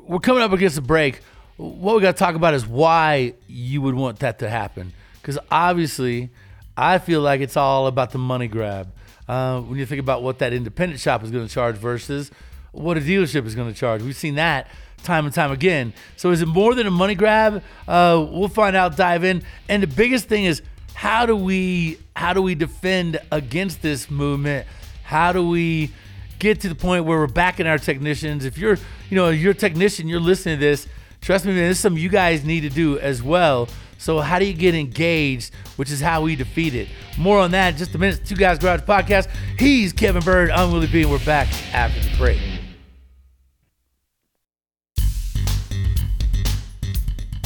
we're 0.08 0.20
coming 0.20 0.42
up 0.42 0.52
against 0.52 0.78
a 0.78 0.82
break. 0.82 1.20
What 1.58 1.94
we 1.96 2.00
got 2.00 2.16
to 2.16 2.18
talk 2.18 2.34
about 2.34 2.54
is 2.54 2.66
why 2.66 3.34
you 3.48 3.82
would 3.82 3.94
want 3.94 4.20
that 4.20 4.38
to 4.38 4.48
happen. 4.48 4.94
Because 5.20 5.38
obviously, 5.50 6.30
I 6.78 6.96
feel 6.96 7.20
like 7.20 7.42
it's 7.42 7.58
all 7.58 7.88
about 7.88 8.12
the 8.12 8.18
money 8.18 8.48
grab. 8.48 8.90
Uh, 9.28 9.60
when 9.60 9.78
you 9.78 9.84
think 9.84 10.00
about 10.00 10.22
what 10.22 10.38
that 10.38 10.54
independent 10.54 10.98
shop 10.98 11.22
is 11.24 11.30
going 11.30 11.46
to 11.46 11.52
charge 11.52 11.76
versus 11.76 12.30
what 12.72 12.96
a 12.96 13.00
dealership 13.00 13.46
is 13.46 13.54
going 13.54 13.72
to 13.72 13.78
charge, 13.78 14.02
we've 14.02 14.16
seen 14.16 14.34
that 14.36 14.68
time 15.02 15.24
and 15.26 15.34
time 15.34 15.52
again. 15.52 15.92
So 16.16 16.30
is 16.30 16.42
it 16.42 16.46
more 16.46 16.74
than 16.74 16.86
a 16.86 16.90
money 16.90 17.14
grab? 17.14 17.62
Uh, 17.86 18.26
we'll 18.30 18.48
find 18.48 18.76
out, 18.76 18.96
dive 18.96 19.24
in. 19.24 19.42
And 19.68 19.82
the 19.82 19.86
biggest 19.86 20.28
thing 20.28 20.44
is 20.44 20.62
how 20.94 21.26
do 21.26 21.34
we 21.36 21.98
how 22.14 22.32
do 22.32 22.42
we 22.42 22.54
defend 22.54 23.18
against 23.30 23.82
this 23.82 24.10
movement? 24.10 24.66
How 25.02 25.32
do 25.32 25.46
we 25.48 25.90
get 26.38 26.60
to 26.60 26.68
the 26.68 26.74
point 26.74 27.04
where 27.04 27.18
we're 27.18 27.26
backing 27.26 27.66
our 27.66 27.78
technicians? 27.78 28.44
If 28.44 28.58
you're 28.58 28.78
you 29.10 29.16
know 29.16 29.30
you're 29.30 29.52
a 29.52 29.54
technician, 29.54 30.08
you're 30.08 30.20
listening 30.20 30.58
to 30.58 30.60
this. 30.60 30.86
Trust 31.20 31.44
me, 31.44 31.52
man, 31.52 31.68
this 31.68 31.78
is 31.78 31.82
something 31.82 32.02
you 32.02 32.08
guys 32.08 32.44
need 32.44 32.60
to 32.60 32.70
do 32.70 32.98
as 32.98 33.22
well. 33.22 33.68
So 33.98 34.18
how 34.18 34.40
do 34.40 34.44
you 34.44 34.52
get 34.52 34.74
engaged, 34.74 35.54
which 35.76 35.90
is 35.92 36.00
how 36.00 36.22
we 36.22 36.34
defeat 36.34 36.74
it? 36.74 36.88
More 37.16 37.38
on 37.38 37.52
that 37.52 37.74
in 37.74 37.78
just 37.78 37.94
a 37.94 37.98
minute. 37.98 38.26
Two 38.26 38.34
Guys 38.34 38.58
Garage 38.58 38.80
Podcast. 38.80 39.30
He's 39.56 39.92
Kevin 39.92 40.22
Byrd. 40.22 40.50
I'm 40.50 40.72
Willie 40.72 40.88
B. 40.88 41.02
And 41.02 41.10
we're 41.12 41.24
back 41.24 41.46
after 41.72 42.00
the 42.00 42.16
break. 42.16 42.61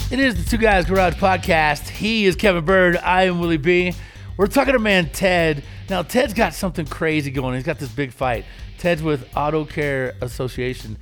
It 0.08 0.20
is 0.20 0.36
the 0.36 0.48
Two 0.48 0.62
Guys 0.62 0.84
Garage 0.84 1.14
Podcast. 1.14 1.88
He 1.88 2.26
is 2.26 2.36
Kevin 2.36 2.64
Byrd. 2.64 2.96
I 2.98 3.24
am 3.24 3.40
Willie 3.40 3.56
B. 3.56 3.92
We're 4.36 4.46
talking 4.46 4.74
to 4.74 4.78
man 4.78 5.10
Ted. 5.10 5.64
Now, 5.90 6.02
Ted's 6.02 6.32
got 6.32 6.54
something 6.54 6.86
crazy 6.86 7.32
going. 7.32 7.56
He's 7.56 7.64
got 7.64 7.80
this 7.80 7.90
big 7.90 8.12
fight. 8.12 8.44
Ted's 8.78 9.02
with 9.02 9.28
Auto 9.36 9.64
Care 9.64 10.14
Association. 10.20 10.96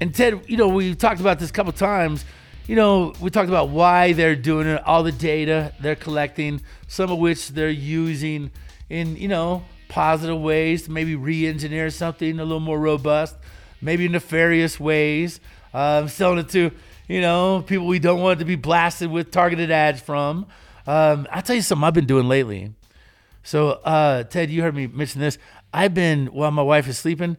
And 0.00 0.14
Ted, 0.14 0.42
you 0.46 0.56
know, 0.56 0.68
we 0.68 0.94
talked 0.94 1.20
about 1.20 1.40
this 1.40 1.50
a 1.50 1.52
couple 1.52 1.72
times. 1.72 2.24
You 2.68 2.76
know, 2.76 3.14
we 3.20 3.30
talked 3.30 3.48
about 3.48 3.70
why 3.70 4.12
they're 4.12 4.36
doing 4.36 4.68
it, 4.68 4.80
all 4.86 5.02
the 5.02 5.10
data 5.10 5.72
they're 5.80 5.96
collecting, 5.96 6.62
some 6.86 7.10
of 7.10 7.18
which 7.18 7.48
they're 7.48 7.68
using 7.68 8.52
in, 8.88 9.16
you 9.16 9.26
know, 9.26 9.64
positive 9.88 10.40
ways 10.40 10.84
to 10.84 10.92
maybe 10.92 11.16
re 11.16 11.48
engineer 11.48 11.90
something 11.90 12.38
a 12.38 12.44
little 12.44 12.60
more 12.60 12.78
robust, 12.78 13.34
maybe 13.80 14.06
nefarious 14.06 14.78
ways. 14.78 15.40
Um, 15.74 16.08
selling 16.08 16.38
it 16.38 16.48
to 16.50 16.70
you 17.08 17.20
know, 17.20 17.62
people 17.66 17.86
we 17.86 17.98
don't 17.98 18.20
want 18.20 18.38
to 18.40 18.44
be 18.44 18.56
blasted 18.56 19.10
with 19.10 19.30
targeted 19.30 19.70
ads 19.70 20.00
from. 20.00 20.46
Um, 20.86 21.26
I'll 21.30 21.42
tell 21.42 21.56
you 21.56 21.62
something 21.62 21.84
I've 21.84 21.94
been 21.94 22.06
doing 22.06 22.28
lately. 22.28 22.72
So, 23.42 23.70
uh, 23.84 24.24
Ted, 24.24 24.50
you 24.50 24.62
heard 24.62 24.74
me 24.74 24.86
mention 24.86 25.20
this. 25.20 25.38
I've 25.72 25.94
been, 25.94 26.26
while 26.26 26.50
my 26.50 26.62
wife 26.62 26.88
is 26.88 26.98
sleeping, 26.98 27.36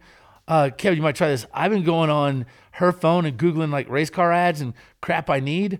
uh, 0.47 0.69
Kevin, 0.77 0.97
you 0.97 1.03
might 1.03 1.15
try 1.15 1.27
this. 1.27 1.45
I've 1.53 1.71
been 1.71 1.83
going 1.83 2.09
on 2.09 2.45
her 2.71 2.91
phone 2.91 3.25
and 3.25 3.37
Googling 3.37 3.71
like 3.71 3.89
race 3.89 4.09
car 4.09 4.31
ads 4.31 4.61
and 4.61 4.73
crap 5.01 5.29
I 5.29 5.39
need. 5.39 5.79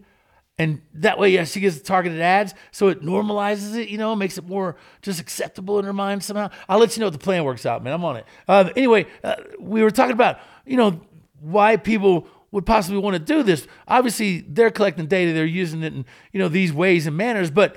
And 0.60 0.82
that 0.96 1.20
way, 1.20 1.30
yeah, 1.30 1.44
she 1.44 1.60
gets 1.60 1.80
targeted 1.80 2.20
ads. 2.20 2.56
So 2.72 2.88
it 2.88 3.02
normalizes 3.02 3.78
it, 3.78 3.90
you 3.90 3.98
know, 3.98 4.16
makes 4.16 4.38
it 4.38 4.48
more 4.48 4.76
just 5.04 5.22
acceptable 5.22 5.78
in 5.78 5.86
her 5.86 5.94
mind 5.94 6.24
somehow. 6.24 6.50
I'll 6.68 6.80
let 6.80 6.98
you 6.98 7.02
know 7.02 7.08
if 7.08 7.14
the 7.14 7.20
plan 7.20 7.44
works 7.44 7.66
out, 7.66 7.84
man. 7.84 7.94
I'm 7.94 8.04
on 8.04 8.18
it. 8.18 8.26
Uh, 8.48 8.70
anyway, 8.76 9.06
uh, 9.24 9.36
we 9.60 9.84
were 9.84 9.92
talking 9.92 10.14
about, 10.14 10.40
you 10.66 10.76
know, 10.76 11.00
why 11.40 11.78
people 11.78 12.28
would 12.58 12.66
possibly 12.66 12.98
want 12.98 13.14
to 13.14 13.20
do 13.20 13.44
this. 13.44 13.68
Obviously, 13.88 14.40
they're 14.40 14.72
collecting 14.72 15.06
data, 15.06 15.32
they're 15.32 15.46
using 15.46 15.84
it 15.84 15.94
in 15.94 16.06
you 16.32 16.40
know 16.40 16.50
these 16.50 16.74
ways 16.74 17.06
and 17.06 17.16
manners. 17.16 17.52
But 17.52 17.76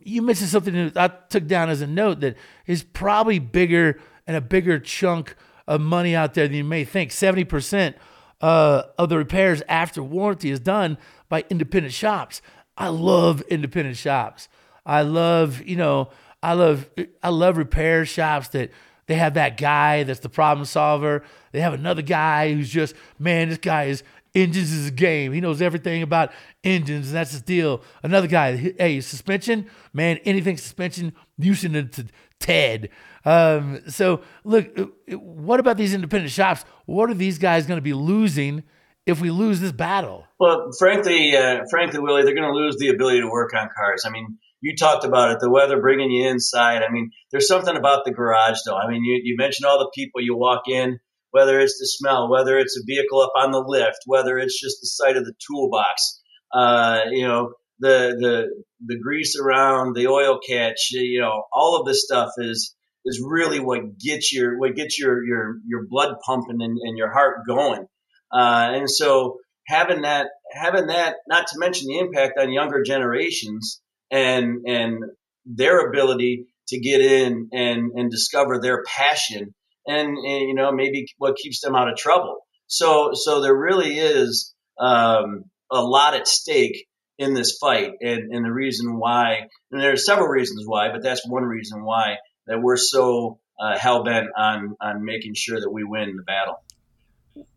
you 0.00 0.20
mentioned 0.20 0.48
something 0.48 0.74
that 0.74 0.96
I 0.96 1.14
took 1.28 1.46
down 1.46 1.70
as 1.70 1.80
a 1.80 1.86
note 1.86 2.18
that 2.20 2.36
is 2.66 2.82
probably 2.82 3.38
bigger 3.38 4.00
and 4.26 4.36
a 4.36 4.40
bigger 4.40 4.80
chunk 4.80 5.36
of 5.68 5.80
money 5.80 6.16
out 6.16 6.34
there 6.34 6.48
than 6.48 6.56
you 6.56 6.64
may 6.64 6.82
think. 6.82 7.12
Seventy 7.12 7.44
percent 7.44 7.94
uh, 8.40 8.82
of 8.98 9.10
the 9.10 9.16
repairs 9.16 9.62
after 9.68 10.02
warranty 10.02 10.50
is 10.50 10.58
done 10.58 10.98
by 11.28 11.44
independent 11.48 11.94
shops. 11.94 12.42
I 12.76 12.88
love 12.88 13.42
independent 13.42 13.96
shops. 13.96 14.48
I 14.84 15.02
love 15.02 15.62
you 15.62 15.76
know 15.76 16.10
I 16.42 16.54
love 16.54 16.90
I 17.22 17.28
love 17.28 17.58
repair 17.58 18.04
shops 18.04 18.48
that 18.48 18.72
they 19.06 19.14
have 19.14 19.34
that 19.34 19.56
guy 19.56 20.02
that's 20.02 20.20
the 20.20 20.28
problem 20.28 20.64
solver. 20.64 21.22
They 21.52 21.60
have 21.60 21.74
another 21.74 22.02
guy 22.02 22.52
who's 22.52 22.68
just, 22.68 22.94
man, 23.18 23.48
this 23.48 23.58
guy 23.58 23.84
is 23.84 24.02
engines 24.36 24.70
is 24.70 24.88
a 24.88 24.92
game. 24.92 25.32
He 25.32 25.40
knows 25.40 25.62
everything 25.62 26.02
about 26.02 26.30
engines, 26.62 27.08
and 27.08 27.16
that's 27.16 27.32
his 27.32 27.42
deal. 27.42 27.82
Another 28.02 28.28
guy, 28.28 28.56
hey, 28.56 29.00
suspension, 29.00 29.68
man, 29.92 30.18
anything 30.24 30.58
suspension, 30.58 31.14
you 31.38 31.54
send 31.54 31.74
it 31.74 31.92
to 31.94 32.06
Ted. 32.38 32.90
Um, 33.24 33.80
so 33.88 34.20
look, 34.44 34.78
uh, 34.78 34.84
what 35.16 35.58
about 35.58 35.78
these 35.78 35.94
independent 35.94 36.30
shops? 36.30 36.64
What 36.84 37.10
are 37.10 37.14
these 37.14 37.38
guys 37.38 37.66
going 37.66 37.78
to 37.78 37.82
be 37.82 37.94
losing 37.94 38.62
if 39.06 39.20
we 39.20 39.30
lose 39.30 39.60
this 39.60 39.72
battle? 39.72 40.26
Well, 40.38 40.70
frankly, 40.78 41.34
uh, 41.34 41.62
frankly, 41.70 41.98
Willie, 41.98 42.22
they're 42.22 42.34
going 42.34 42.52
to 42.52 42.56
lose 42.56 42.76
the 42.76 42.88
ability 42.88 43.20
to 43.20 43.28
work 43.28 43.54
on 43.54 43.68
cars. 43.74 44.04
I 44.06 44.10
mean, 44.10 44.38
you 44.60 44.76
talked 44.76 45.04
about 45.04 45.32
it, 45.32 45.38
the 45.40 45.50
weather 45.50 45.80
bringing 45.80 46.10
you 46.10 46.28
inside. 46.28 46.82
I 46.82 46.92
mean, 46.92 47.10
there's 47.30 47.48
something 47.48 47.76
about 47.76 48.04
the 48.04 48.10
garage, 48.12 48.58
though. 48.66 48.76
I 48.76 48.90
mean, 48.90 49.02
you, 49.02 49.20
you 49.22 49.36
mentioned 49.36 49.66
all 49.66 49.78
the 49.78 49.90
people 49.94 50.20
you 50.20 50.36
walk 50.36 50.62
in, 50.68 50.98
whether 51.30 51.58
it's 51.60 51.78
the 51.78 51.86
smell, 51.86 52.30
whether 52.30 52.58
it's 52.58 52.78
a 52.78 52.84
vehicle 52.86 53.20
up 53.20 53.32
on 53.36 53.50
the 53.50 53.64
lift, 53.66 53.98
whether 54.06 54.38
it's 54.38 54.60
just 54.60 54.78
the 54.80 54.86
sight 54.86 55.16
of 55.16 55.24
the 55.24 55.34
toolbox, 55.46 56.22
uh, 56.52 57.00
you 57.10 57.26
know, 57.26 57.52
the 57.78 58.16
the 58.18 58.64
the 58.86 58.98
grease 58.98 59.38
around 59.38 59.94
the 59.94 60.06
oil 60.06 60.38
catch, 60.46 60.90
you 60.92 61.20
know, 61.20 61.44
all 61.52 61.78
of 61.78 61.86
this 61.86 62.04
stuff 62.04 62.30
is 62.38 62.74
is 63.04 63.22
really 63.24 63.60
what 63.60 63.98
gets 63.98 64.32
your 64.32 64.58
what 64.58 64.74
gets 64.74 64.98
your 64.98 65.24
your 65.24 65.56
your 65.66 65.86
blood 65.88 66.16
pumping 66.24 66.60
and, 66.60 66.78
and 66.82 66.98
your 66.98 67.12
heart 67.12 67.46
going. 67.46 67.86
Uh, 68.32 68.68
and 68.72 68.90
so 68.90 69.38
having 69.66 70.02
that 70.02 70.28
having 70.52 70.86
that, 70.88 71.16
not 71.28 71.46
to 71.48 71.58
mention 71.58 71.88
the 71.88 71.98
impact 71.98 72.38
on 72.38 72.52
younger 72.52 72.82
generations, 72.82 73.80
and 74.10 74.66
and 74.66 75.04
their 75.44 75.88
ability 75.88 76.46
to 76.68 76.80
get 76.80 77.00
in 77.00 77.48
and 77.52 77.92
and 77.94 78.10
discover 78.10 78.60
their 78.60 78.82
passion 78.84 79.54
and, 79.86 80.08
and 80.16 80.48
you 80.48 80.54
know 80.54 80.72
maybe 80.72 81.06
what 81.18 81.36
keeps 81.36 81.60
them 81.60 81.74
out 81.74 81.88
of 81.88 81.96
trouble. 81.96 82.38
So 82.66 83.10
so 83.14 83.40
there 83.40 83.56
really 83.56 83.98
is 83.98 84.54
um, 84.78 85.44
a 85.70 85.80
lot 85.80 86.14
at 86.14 86.26
stake 86.26 86.86
in 87.18 87.34
this 87.34 87.58
fight, 87.58 87.92
and 88.00 88.32
and 88.32 88.44
the 88.44 88.52
reason 88.52 88.98
why, 88.98 89.48
and 89.70 89.80
there 89.80 89.92
are 89.92 89.96
several 89.96 90.28
reasons 90.28 90.64
why, 90.66 90.90
but 90.90 91.02
that's 91.02 91.26
one 91.26 91.44
reason 91.44 91.84
why 91.84 92.16
that 92.46 92.60
we're 92.60 92.76
so 92.76 93.38
uh, 93.60 93.78
hell 93.78 94.04
bent 94.04 94.28
on 94.36 94.76
on 94.80 95.04
making 95.04 95.34
sure 95.34 95.60
that 95.60 95.70
we 95.70 95.84
win 95.84 96.16
the 96.16 96.22
battle. 96.22 96.62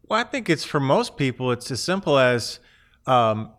Well, 0.07 0.19
I 0.19 0.23
think 0.23 0.49
it's 0.49 0.63
for 0.63 0.79
most 0.79 1.17
people, 1.17 1.51
it's 1.51 1.69
as 1.69 1.83
simple 1.83 2.17
as, 2.17 2.59
um, 3.05 3.51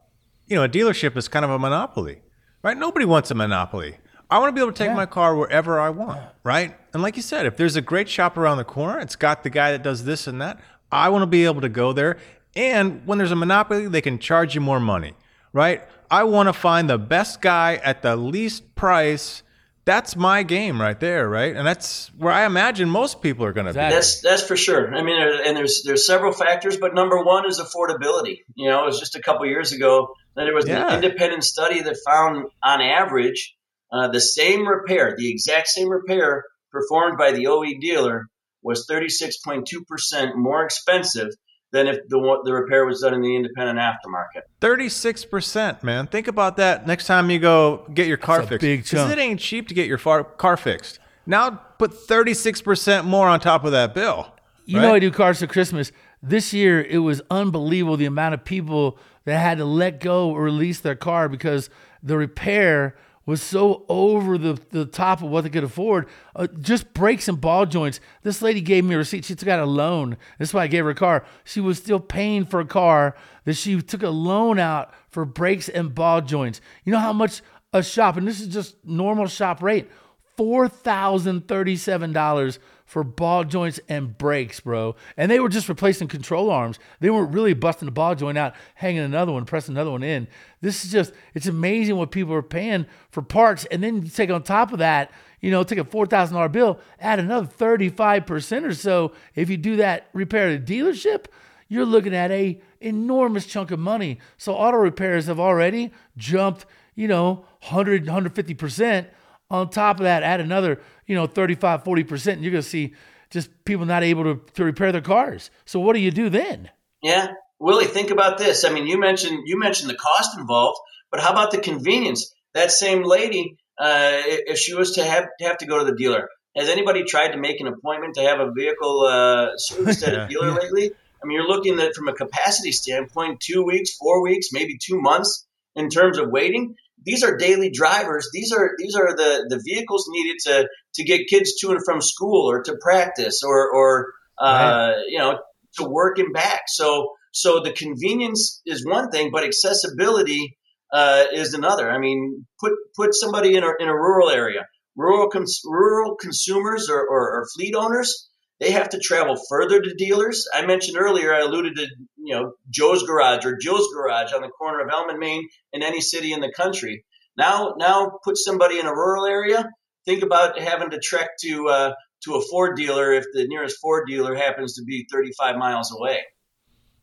you 0.48 0.56
know, 0.56 0.64
a 0.64 0.68
dealership 0.68 1.16
is 1.16 1.28
kind 1.28 1.44
of 1.44 1.50
a 1.52 1.58
monopoly 1.60 2.22
right? 2.62 2.76
Nobody 2.76 3.06
wants 3.06 3.30
a 3.30 3.34
monopoly. 3.34 3.96
I 4.30 4.38
want 4.38 4.50
to 4.50 4.52
be 4.52 4.60
able 4.60 4.72
to 4.72 4.78
take 4.78 4.88
yeah. 4.90 4.94
my 4.94 5.06
car 5.06 5.34
wherever 5.34 5.80
I 5.80 5.90
want, 5.90 6.20
right? 6.44 6.76
And 6.92 7.02
like 7.02 7.16
you 7.16 7.22
said, 7.22 7.46
if 7.46 7.56
there's 7.56 7.76
a 7.76 7.80
great 7.80 8.08
shop 8.08 8.36
around 8.36 8.58
the 8.58 8.64
corner, 8.64 9.00
it's 9.00 9.16
got 9.16 9.42
the 9.42 9.50
guy 9.50 9.72
that 9.72 9.82
does 9.82 10.04
this 10.04 10.26
and 10.26 10.40
that. 10.40 10.60
I 10.92 11.08
want 11.08 11.22
to 11.22 11.26
be 11.26 11.44
able 11.44 11.60
to 11.62 11.68
go 11.68 11.92
there. 11.92 12.18
And 12.54 13.06
when 13.06 13.18
there's 13.18 13.32
a 13.32 13.36
monopoly, 13.36 13.88
they 13.88 14.00
can 14.00 14.18
charge 14.18 14.54
you 14.54 14.60
more 14.60 14.80
money, 14.80 15.14
right? 15.52 15.82
I 16.10 16.24
want 16.24 16.48
to 16.48 16.52
find 16.52 16.90
the 16.90 16.98
best 16.98 17.40
guy 17.40 17.76
at 17.76 18.02
the 18.02 18.16
least 18.16 18.74
price. 18.74 19.42
That's 19.84 20.14
my 20.14 20.42
game 20.42 20.80
right 20.80 20.98
there, 20.98 21.28
right? 21.28 21.54
And 21.54 21.66
that's 21.66 22.08
where 22.16 22.32
I 22.32 22.44
imagine 22.46 22.88
most 22.90 23.22
people 23.22 23.44
are 23.44 23.52
going 23.52 23.64
to 23.64 23.70
exactly. 23.70 23.90
be. 23.90 23.94
That's 23.94 24.20
that's 24.20 24.42
for 24.42 24.56
sure. 24.56 24.94
I 24.94 25.02
mean, 25.02 25.20
and 25.20 25.56
there's 25.56 25.82
there's 25.84 26.06
several 26.06 26.32
factors, 26.32 26.76
but 26.76 26.94
number 26.94 27.22
one 27.22 27.48
is 27.48 27.60
affordability. 27.60 28.40
You 28.54 28.68
know, 28.68 28.82
it 28.82 28.86
was 28.86 29.00
just 29.00 29.16
a 29.16 29.20
couple 29.20 29.46
years 29.46 29.72
ago 29.72 30.14
that 30.34 30.44
there 30.44 30.54
was 30.54 30.68
yeah. 30.68 30.88
an 30.88 31.02
independent 31.02 31.44
study 31.44 31.82
that 31.82 31.96
found, 32.04 32.48
on 32.62 32.80
average, 32.80 33.56
uh, 33.92 34.08
the 34.08 34.20
same 34.20 34.66
repair, 34.66 35.14
the 35.16 35.30
exact 35.30 35.68
same 35.68 35.88
repair 35.88 36.44
performed 36.70 37.18
by 37.18 37.32
the 37.32 37.46
OE 37.46 37.78
dealer 37.80 38.28
was 38.62 38.86
36.2% 38.88 40.36
more 40.36 40.64
expensive 40.64 41.28
than 41.72 41.86
if 41.86 42.08
the, 42.08 42.40
the 42.44 42.52
repair 42.52 42.84
was 42.84 43.00
done 43.00 43.14
in 43.14 43.22
the 43.22 43.34
independent 43.36 43.78
aftermarket. 43.78 44.42
36%, 44.60 45.82
man. 45.82 46.06
Think 46.06 46.28
about 46.28 46.56
that 46.56 46.86
next 46.86 47.06
time 47.06 47.30
you 47.30 47.38
go 47.38 47.86
get 47.94 48.06
your 48.06 48.16
car 48.16 48.38
That's 48.38 48.48
fixed. 48.50 48.62
Big 48.62 48.84
chunk. 48.84 49.12
It 49.12 49.18
ain't 49.18 49.40
cheap 49.40 49.68
to 49.68 49.74
get 49.74 49.86
your 49.86 49.98
far, 49.98 50.24
car 50.24 50.56
fixed. 50.56 50.98
Now 51.26 51.50
put 51.50 51.92
36% 51.92 53.04
more 53.04 53.28
on 53.28 53.40
top 53.40 53.64
of 53.64 53.72
that 53.72 53.94
bill. 53.94 54.34
You 54.64 54.78
right? 54.78 54.82
know 54.82 54.94
I 54.94 54.98
do 54.98 55.10
cars 55.10 55.40
for 55.40 55.46
Christmas. 55.46 55.92
This 56.22 56.52
year 56.52 56.82
it 56.82 56.98
was 56.98 57.22
unbelievable 57.30 57.96
the 57.96 58.06
amount 58.06 58.34
of 58.34 58.44
people 58.44 58.98
that 59.24 59.38
had 59.38 59.58
to 59.58 59.64
let 59.64 60.00
go 60.00 60.30
or 60.30 60.42
release 60.42 60.80
their 60.80 60.96
car 60.96 61.28
because 61.28 61.70
the 62.02 62.16
repair 62.16 62.96
was 63.30 63.40
so 63.40 63.86
over 63.88 64.36
the, 64.36 64.60
the 64.70 64.84
top 64.84 65.22
of 65.22 65.30
what 65.30 65.44
they 65.44 65.50
could 65.50 65.62
afford. 65.62 66.08
Uh, 66.34 66.48
just 66.60 66.92
brakes 66.92 67.28
and 67.28 67.40
ball 67.40 67.64
joints. 67.64 68.00
This 68.24 68.42
lady 68.42 68.60
gave 68.60 68.84
me 68.84 68.96
a 68.96 68.98
receipt. 68.98 69.24
She 69.24 69.36
took 69.36 69.48
out 69.48 69.60
a 69.60 69.66
loan. 69.66 70.16
That's 70.38 70.52
why 70.52 70.64
I 70.64 70.66
gave 70.66 70.82
her 70.82 70.90
a 70.90 70.96
car. 70.96 71.24
She 71.44 71.60
was 71.60 71.78
still 71.78 72.00
paying 72.00 72.44
for 72.44 72.58
a 72.58 72.64
car 72.64 73.14
that 73.44 73.54
she 73.54 73.80
took 73.80 74.02
a 74.02 74.10
loan 74.10 74.58
out 74.58 74.92
for 75.10 75.24
brakes 75.24 75.68
and 75.68 75.94
ball 75.94 76.22
joints. 76.22 76.60
You 76.84 76.90
know 76.90 76.98
how 76.98 77.12
much 77.12 77.40
a 77.72 77.84
shop, 77.84 78.16
and 78.16 78.26
this 78.26 78.40
is 78.40 78.48
just 78.48 78.74
normal 78.84 79.28
shop 79.28 79.62
rate, 79.62 79.88
$4,037 80.36 82.58
for 82.90 83.04
ball 83.04 83.44
joints 83.44 83.78
and 83.88 84.18
brakes, 84.18 84.58
bro. 84.58 84.96
And 85.16 85.30
they 85.30 85.38
were 85.38 85.48
just 85.48 85.68
replacing 85.68 86.08
control 86.08 86.50
arms. 86.50 86.80
They 86.98 87.08
weren't 87.08 87.32
really 87.32 87.54
busting 87.54 87.86
the 87.86 87.92
ball 87.92 88.16
joint 88.16 88.36
out, 88.36 88.52
hanging 88.74 89.02
another 89.02 89.30
one, 89.30 89.44
pressing 89.44 89.76
another 89.76 89.92
one 89.92 90.02
in. 90.02 90.26
This 90.60 90.84
is 90.84 90.90
just, 90.90 91.12
it's 91.32 91.46
amazing 91.46 91.94
what 91.94 92.10
people 92.10 92.34
are 92.34 92.42
paying 92.42 92.86
for 93.12 93.22
parts. 93.22 93.64
And 93.66 93.80
then 93.80 94.02
you 94.02 94.10
take 94.10 94.28
on 94.28 94.42
top 94.42 94.72
of 94.72 94.80
that, 94.80 95.12
you 95.40 95.52
know, 95.52 95.62
take 95.62 95.78
a 95.78 95.84
$4,000 95.84 96.50
bill, 96.50 96.80
add 96.98 97.20
another 97.20 97.46
35% 97.46 98.64
or 98.64 98.74
so. 98.74 99.12
If 99.36 99.48
you 99.48 99.56
do 99.56 99.76
that 99.76 100.08
repair 100.12 100.48
at 100.48 100.56
a 100.56 100.60
dealership, 100.60 101.26
you're 101.68 101.86
looking 101.86 102.12
at 102.12 102.32
a 102.32 102.60
enormous 102.80 103.46
chunk 103.46 103.70
of 103.70 103.78
money. 103.78 104.18
So 104.36 104.52
auto 104.52 104.78
repairs 104.78 105.26
have 105.26 105.38
already 105.38 105.92
jumped, 106.16 106.66
you 106.96 107.06
know, 107.06 107.44
100, 107.60 108.06
150%. 108.06 109.06
On 109.48 109.68
top 109.68 109.98
of 109.98 110.04
that, 110.04 110.22
add 110.22 110.40
another 110.40 110.80
you 111.10 111.16
know, 111.16 111.26
35, 111.26 111.82
40%, 111.82 112.34
and 112.34 112.42
you're 112.42 112.52
going 112.52 112.62
to 112.62 112.68
see 112.68 112.94
just 113.30 113.50
people 113.64 113.84
not 113.84 114.04
able 114.04 114.22
to, 114.22 114.40
to 114.54 114.64
repair 114.64 114.92
their 114.92 115.00
cars. 115.00 115.50
So 115.64 115.80
what 115.80 115.94
do 115.94 116.00
you 116.00 116.12
do 116.12 116.28
then? 116.28 116.70
Yeah. 117.02 117.32
Willie, 117.58 117.86
think 117.86 118.12
about 118.12 118.38
this. 118.38 118.64
I 118.64 118.70
mean, 118.70 118.86
you 118.86 118.98
mentioned 118.98 119.42
you 119.46 119.58
mentioned 119.58 119.90
the 119.90 119.96
cost 119.96 120.38
involved, 120.38 120.78
but 121.10 121.20
how 121.20 121.32
about 121.32 121.50
the 121.50 121.58
convenience? 121.58 122.32
That 122.54 122.70
same 122.70 123.02
lady, 123.02 123.56
uh, 123.76 124.12
if 124.52 124.58
she 124.58 124.74
was 124.74 124.92
to 124.92 125.04
have 125.04 125.26
to 125.40 125.46
have 125.46 125.58
to 125.58 125.66
go 125.66 125.80
to 125.80 125.84
the 125.84 125.96
dealer, 125.96 126.28
has 126.56 126.68
anybody 126.68 127.02
tried 127.02 127.32
to 127.32 127.38
make 127.38 127.60
an 127.60 127.66
appointment 127.66 128.14
to 128.14 128.22
have 128.22 128.38
a 128.38 128.52
vehicle 128.52 129.00
uh, 129.02 129.48
serviced 129.56 130.04
at 130.04 130.14
a 130.14 130.28
dealer 130.30 130.52
lately? 130.52 130.92
I 131.22 131.26
mean, 131.26 131.36
you're 131.36 131.48
looking 131.48 131.80
at 131.80 131.94
from 131.94 132.06
a 132.06 132.14
capacity 132.14 132.70
standpoint, 132.70 133.40
two 133.40 133.64
weeks, 133.64 133.96
four 133.96 134.22
weeks, 134.22 134.52
maybe 134.52 134.78
two 134.78 135.00
months. 135.00 135.44
in 135.74 135.90
terms 135.90 136.18
of 136.18 136.30
waiting, 136.30 136.76
these 137.04 137.22
are 137.22 137.36
daily 137.36 137.70
drivers. 137.70 138.28
These 138.32 138.52
are 138.52 138.70
these 138.78 138.94
are 138.94 139.16
the, 139.16 139.46
the 139.48 139.62
vehicles 139.64 140.06
needed 140.10 140.38
to 140.46 140.68
to 140.94 141.04
get 141.04 141.28
kids 141.28 141.56
to 141.60 141.70
and 141.70 141.80
from 141.84 142.00
school 142.00 142.50
or 142.50 142.62
to 142.62 142.76
practice 142.80 143.42
or 143.42 143.70
or 143.72 144.12
uh, 144.40 144.92
right. 144.94 145.04
you 145.08 145.18
know 145.18 145.38
to 145.78 145.84
work 145.84 146.18
and 146.18 146.32
back. 146.32 146.62
So 146.68 147.12
so 147.32 147.60
the 147.60 147.72
convenience 147.72 148.60
is 148.66 148.86
one 148.86 149.10
thing, 149.10 149.30
but 149.30 149.44
accessibility 149.44 150.56
uh, 150.92 151.24
is 151.32 151.54
another. 151.54 151.90
I 151.90 151.98
mean, 151.98 152.46
put 152.58 152.72
put 152.96 153.14
somebody 153.14 153.54
in 153.56 153.64
a 153.64 153.70
in 153.78 153.88
a 153.88 153.94
rural 153.94 154.30
area, 154.30 154.66
rural 154.96 155.30
cons- 155.30 155.62
rural 155.64 156.16
consumers 156.16 156.88
or, 156.90 157.00
or, 157.00 157.40
or 157.40 157.46
fleet 157.54 157.74
owners. 157.74 158.28
They 158.58 158.72
have 158.72 158.90
to 158.90 158.98
travel 158.98 159.40
further 159.48 159.80
to 159.80 159.94
dealers. 159.94 160.46
I 160.52 160.66
mentioned 160.66 160.98
earlier, 160.98 161.32
I 161.32 161.40
alluded 161.40 161.76
to 161.76 161.86
you 162.22 162.34
know 162.34 162.52
Joe's 162.70 163.02
Garage 163.04 163.44
or 163.44 163.56
Jill's 163.56 163.88
Garage 163.92 164.32
on 164.32 164.42
the 164.42 164.48
corner 164.48 164.80
of 164.80 164.90
Elm 164.92 165.08
and 165.08 165.18
Main 165.18 165.48
in 165.72 165.82
any 165.82 166.00
city 166.00 166.32
in 166.32 166.40
the 166.40 166.52
country. 166.52 167.04
Now, 167.36 167.74
now 167.78 168.18
put 168.22 168.36
somebody 168.36 168.78
in 168.78 168.86
a 168.86 168.92
rural 168.92 169.26
area. 169.26 169.68
Think 170.04 170.22
about 170.22 170.58
having 170.58 170.90
to 170.90 170.98
trek 170.98 171.30
to 171.42 171.68
uh, 171.68 171.94
to 172.24 172.34
a 172.34 172.42
Ford 172.42 172.76
dealer 172.76 173.12
if 173.12 173.24
the 173.32 173.46
nearest 173.46 173.78
Ford 173.80 174.06
dealer 174.08 174.34
happens 174.34 174.74
to 174.74 174.84
be 174.84 175.06
35 175.10 175.56
miles 175.56 175.94
away. 175.96 176.18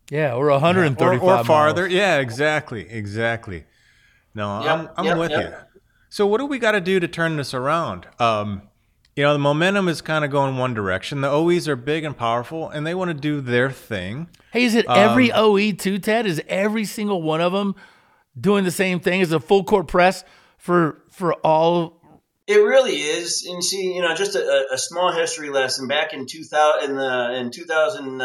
Yeah, 0.09 0.35
or 0.35 0.49
135 0.49 1.21
or, 1.21 1.41
or 1.41 1.43
farther. 1.43 1.81
Miles. 1.83 1.93
Yeah, 1.93 2.19
exactly, 2.19 2.87
exactly. 2.89 3.65
No, 4.33 4.63
yep, 4.63 4.71
I'm, 4.71 4.89
I'm 4.97 5.05
yep, 5.05 5.17
with 5.17 5.31
yep. 5.31 5.41
you. 5.41 5.81
So, 6.09 6.27
what 6.27 6.37
do 6.37 6.45
we 6.45 6.59
got 6.59 6.71
to 6.71 6.81
do 6.81 6.99
to 6.99 7.07
turn 7.07 7.37
this 7.37 7.53
around? 7.53 8.07
Um, 8.19 8.63
you 9.17 9.23
know, 9.23 9.33
the 9.33 9.39
momentum 9.39 9.89
is 9.89 9.99
kind 10.01 10.23
of 10.23 10.29
going 10.29 10.57
one 10.57 10.75
direction. 10.75 11.21
The 11.21 11.29
OEs 11.29 11.67
are 11.67 11.75
big 11.75 12.03
and 12.03 12.15
powerful, 12.15 12.69
and 12.69 12.85
they 12.85 12.93
want 12.93 13.09
to 13.09 13.15
do 13.15 13.41
their 13.41 13.71
thing. 13.71 14.29
Hey, 14.51 14.63
is 14.63 14.75
it 14.75 14.85
every 14.87 15.31
um, 15.31 15.43
OE 15.43 15.71
too, 15.71 15.97
Ted? 15.97 16.27
Is 16.27 16.39
every 16.47 16.85
single 16.85 17.23
one 17.23 17.41
of 17.41 17.51
them 17.51 17.75
doing 18.39 18.63
the 18.63 18.69
same 18.69 18.99
thing? 18.99 19.21
Is 19.21 19.31
a 19.31 19.39
full 19.39 19.63
court 19.63 19.87
press 19.87 20.23
for 20.59 21.01
for 21.09 21.33
all 21.33 21.99
it 22.45 22.57
really 22.57 22.93
is, 22.93 23.43
and 23.49 23.63
see, 23.63 23.91
you 23.95 24.03
know, 24.03 24.13
just 24.13 24.35
a, 24.35 24.67
a 24.71 24.77
small 24.77 25.11
history 25.11 25.49
lesson. 25.49 25.87
Back 25.87 26.13
in 26.13 26.27
two 26.29 26.43
thousand, 26.43 26.91
in, 26.91 26.95
the, 26.97 27.33
in 27.39 27.49
two 27.49 27.65
thousand 27.65 28.21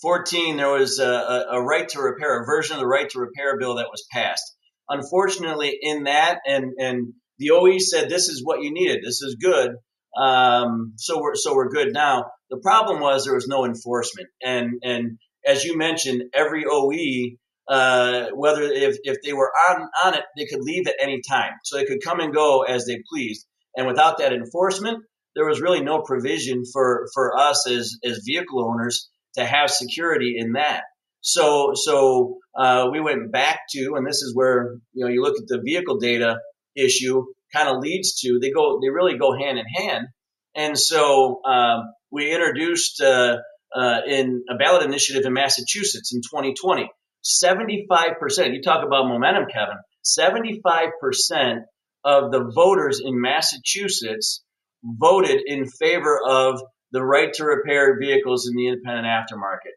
fourteen, 0.00 0.56
there 0.56 0.72
was 0.72 0.98
a, 0.98 1.44
a, 1.50 1.62
right 1.62 1.88
to 1.90 2.00
repair, 2.00 2.42
a 2.42 2.46
version 2.46 2.74
of 2.74 2.80
the 2.80 2.86
right 2.86 3.08
to 3.10 3.18
repair 3.20 3.58
bill 3.58 3.74
that 3.74 3.90
was 3.90 4.06
passed. 4.10 4.56
Unfortunately, 4.88 5.76
in 5.78 6.04
that, 6.04 6.38
and 6.46 6.72
and 6.78 7.12
the 7.38 7.50
OE 7.50 7.78
said 7.78 8.08
this 8.08 8.28
is 8.28 8.42
what 8.42 8.62
you 8.62 8.72
needed, 8.72 9.00
this 9.04 9.20
is 9.20 9.36
good, 9.38 9.72
um, 10.16 10.94
so 10.96 11.20
we're 11.20 11.34
so 11.34 11.54
we're 11.54 11.70
good 11.70 11.92
now. 11.92 12.26
The 12.50 12.58
problem 12.58 13.00
was 13.00 13.24
there 13.24 13.34
was 13.34 13.48
no 13.48 13.64
enforcement, 13.64 14.28
and 14.42 14.80
and 14.82 15.18
as 15.46 15.64
you 15.64 15.76
mentioned, 15.76 16.22
every 16.34 16.64
OE 16.70 17.36
uh, 17.68 18.26
whether 18.34 18.62
if, 18.62 18.96
if 19.04 19.18
they 19.24 19.32
were 19.32 19.50
on, 19.70 19.88
on 20.04 20.14
it, 20.14 20.24
they 20.36 20.46
could 20.46 20.60
leave 20.60 20.86
at 20.86 20.94
any 21.00 21.20
time. 21.28 21.52
So 21.64 21.76
they 21.76 21.84
could 21.84 22.02
come 22.02 22.20
and 22.20 22.34
go 22.34 22.62
as 22.62 22.86
they 22.86 23.02
pleased. 23.08 23.46
And 23.76 23.86
without 23.86 24.18
that 24.18 24.32
enforcement, 24.32 24.98
there 25.34 25.46
was 25.46 25.60
really 25.60 25.82
no 25.82 26.02
provision 26.02 26.64
for, 26.70 27.06
for 27.14 27.38
us 27.38 27.66
as, 27.68 27.96
as 28.04 28.20
vehicle 28.26 28.68
owners 28.68 29.08
to 29.36 29.44
have 29.44 29.70
security 29.70 30.34
in 30.36 30.52
that. 30.52 30.82
So, 31.20 31.72
so 31.74 32.38
uh, 32.58 32.88
we 32.92 33.00
went 33.00 33.30
back 33.30 33.60
to, 33.70 33.94
and 33.96 34.06
this 34.06 34.22
is 34.22 34.34
where 34.34 34.74
you 34.92 35.04
know 35.04 35.10
you 35.10 35.22
look 35.22 35.38
at 35.40 35.46
the 35.46 35.62
vehicle 35.64 35.98
data 35.98 36.38
issue 36.76 37.24
kind 37.54 37.68
of 37.68 37.82
leads 37.82 38.20
to. 38.20 38.38
They 38.40 38.50
go, 38.50 38.80
they 38.82 38.88
really 38.88 39.18
go 39.18 39.36
hand 39.36 39.58
in 39.58 39.66
hand. 39.66 40.06
And 40.54 40.78
so 40.78 41.40
um, 41.44 41.92
we 42.10 42.32
introduced 42.32 43.00
uh, 43.00 43.38
uh, 43.74 44.00
in 44.06 44.44
a 44.50 44.56
ballot 44.56 44.84
initiative 44.84 45.24
in 45.24 45.32
Massachusetts 45.32 46.12
in 46.14 46.20
2020. 46.20 46.90
75%. 47.24 48.54
You 48.54 48.62
talk 48.62 48.84
about 48.84 49.06
momentum, 49.06 49.44
Kevin. 49.52 49.76
75% 50.04 51.62
of 52.04 52.32
the 52.32 52.50
voters 52.54 53.00
in 53.04 53.20
Massachusetts 53.20 54.42
voted 54.82 55.40
in 55.46 55.66
favor 55.66 56.20
of 56.26 56.60
the 56.90 57.02
right 57.02 57.32
to 57.34 57.44
repair 57.44 57.98
vehicles 57.98 58.48
in 58.48 58.56
the 58.56 58.68
independent 58.68 59.06
aftermarket. 59.06 59.72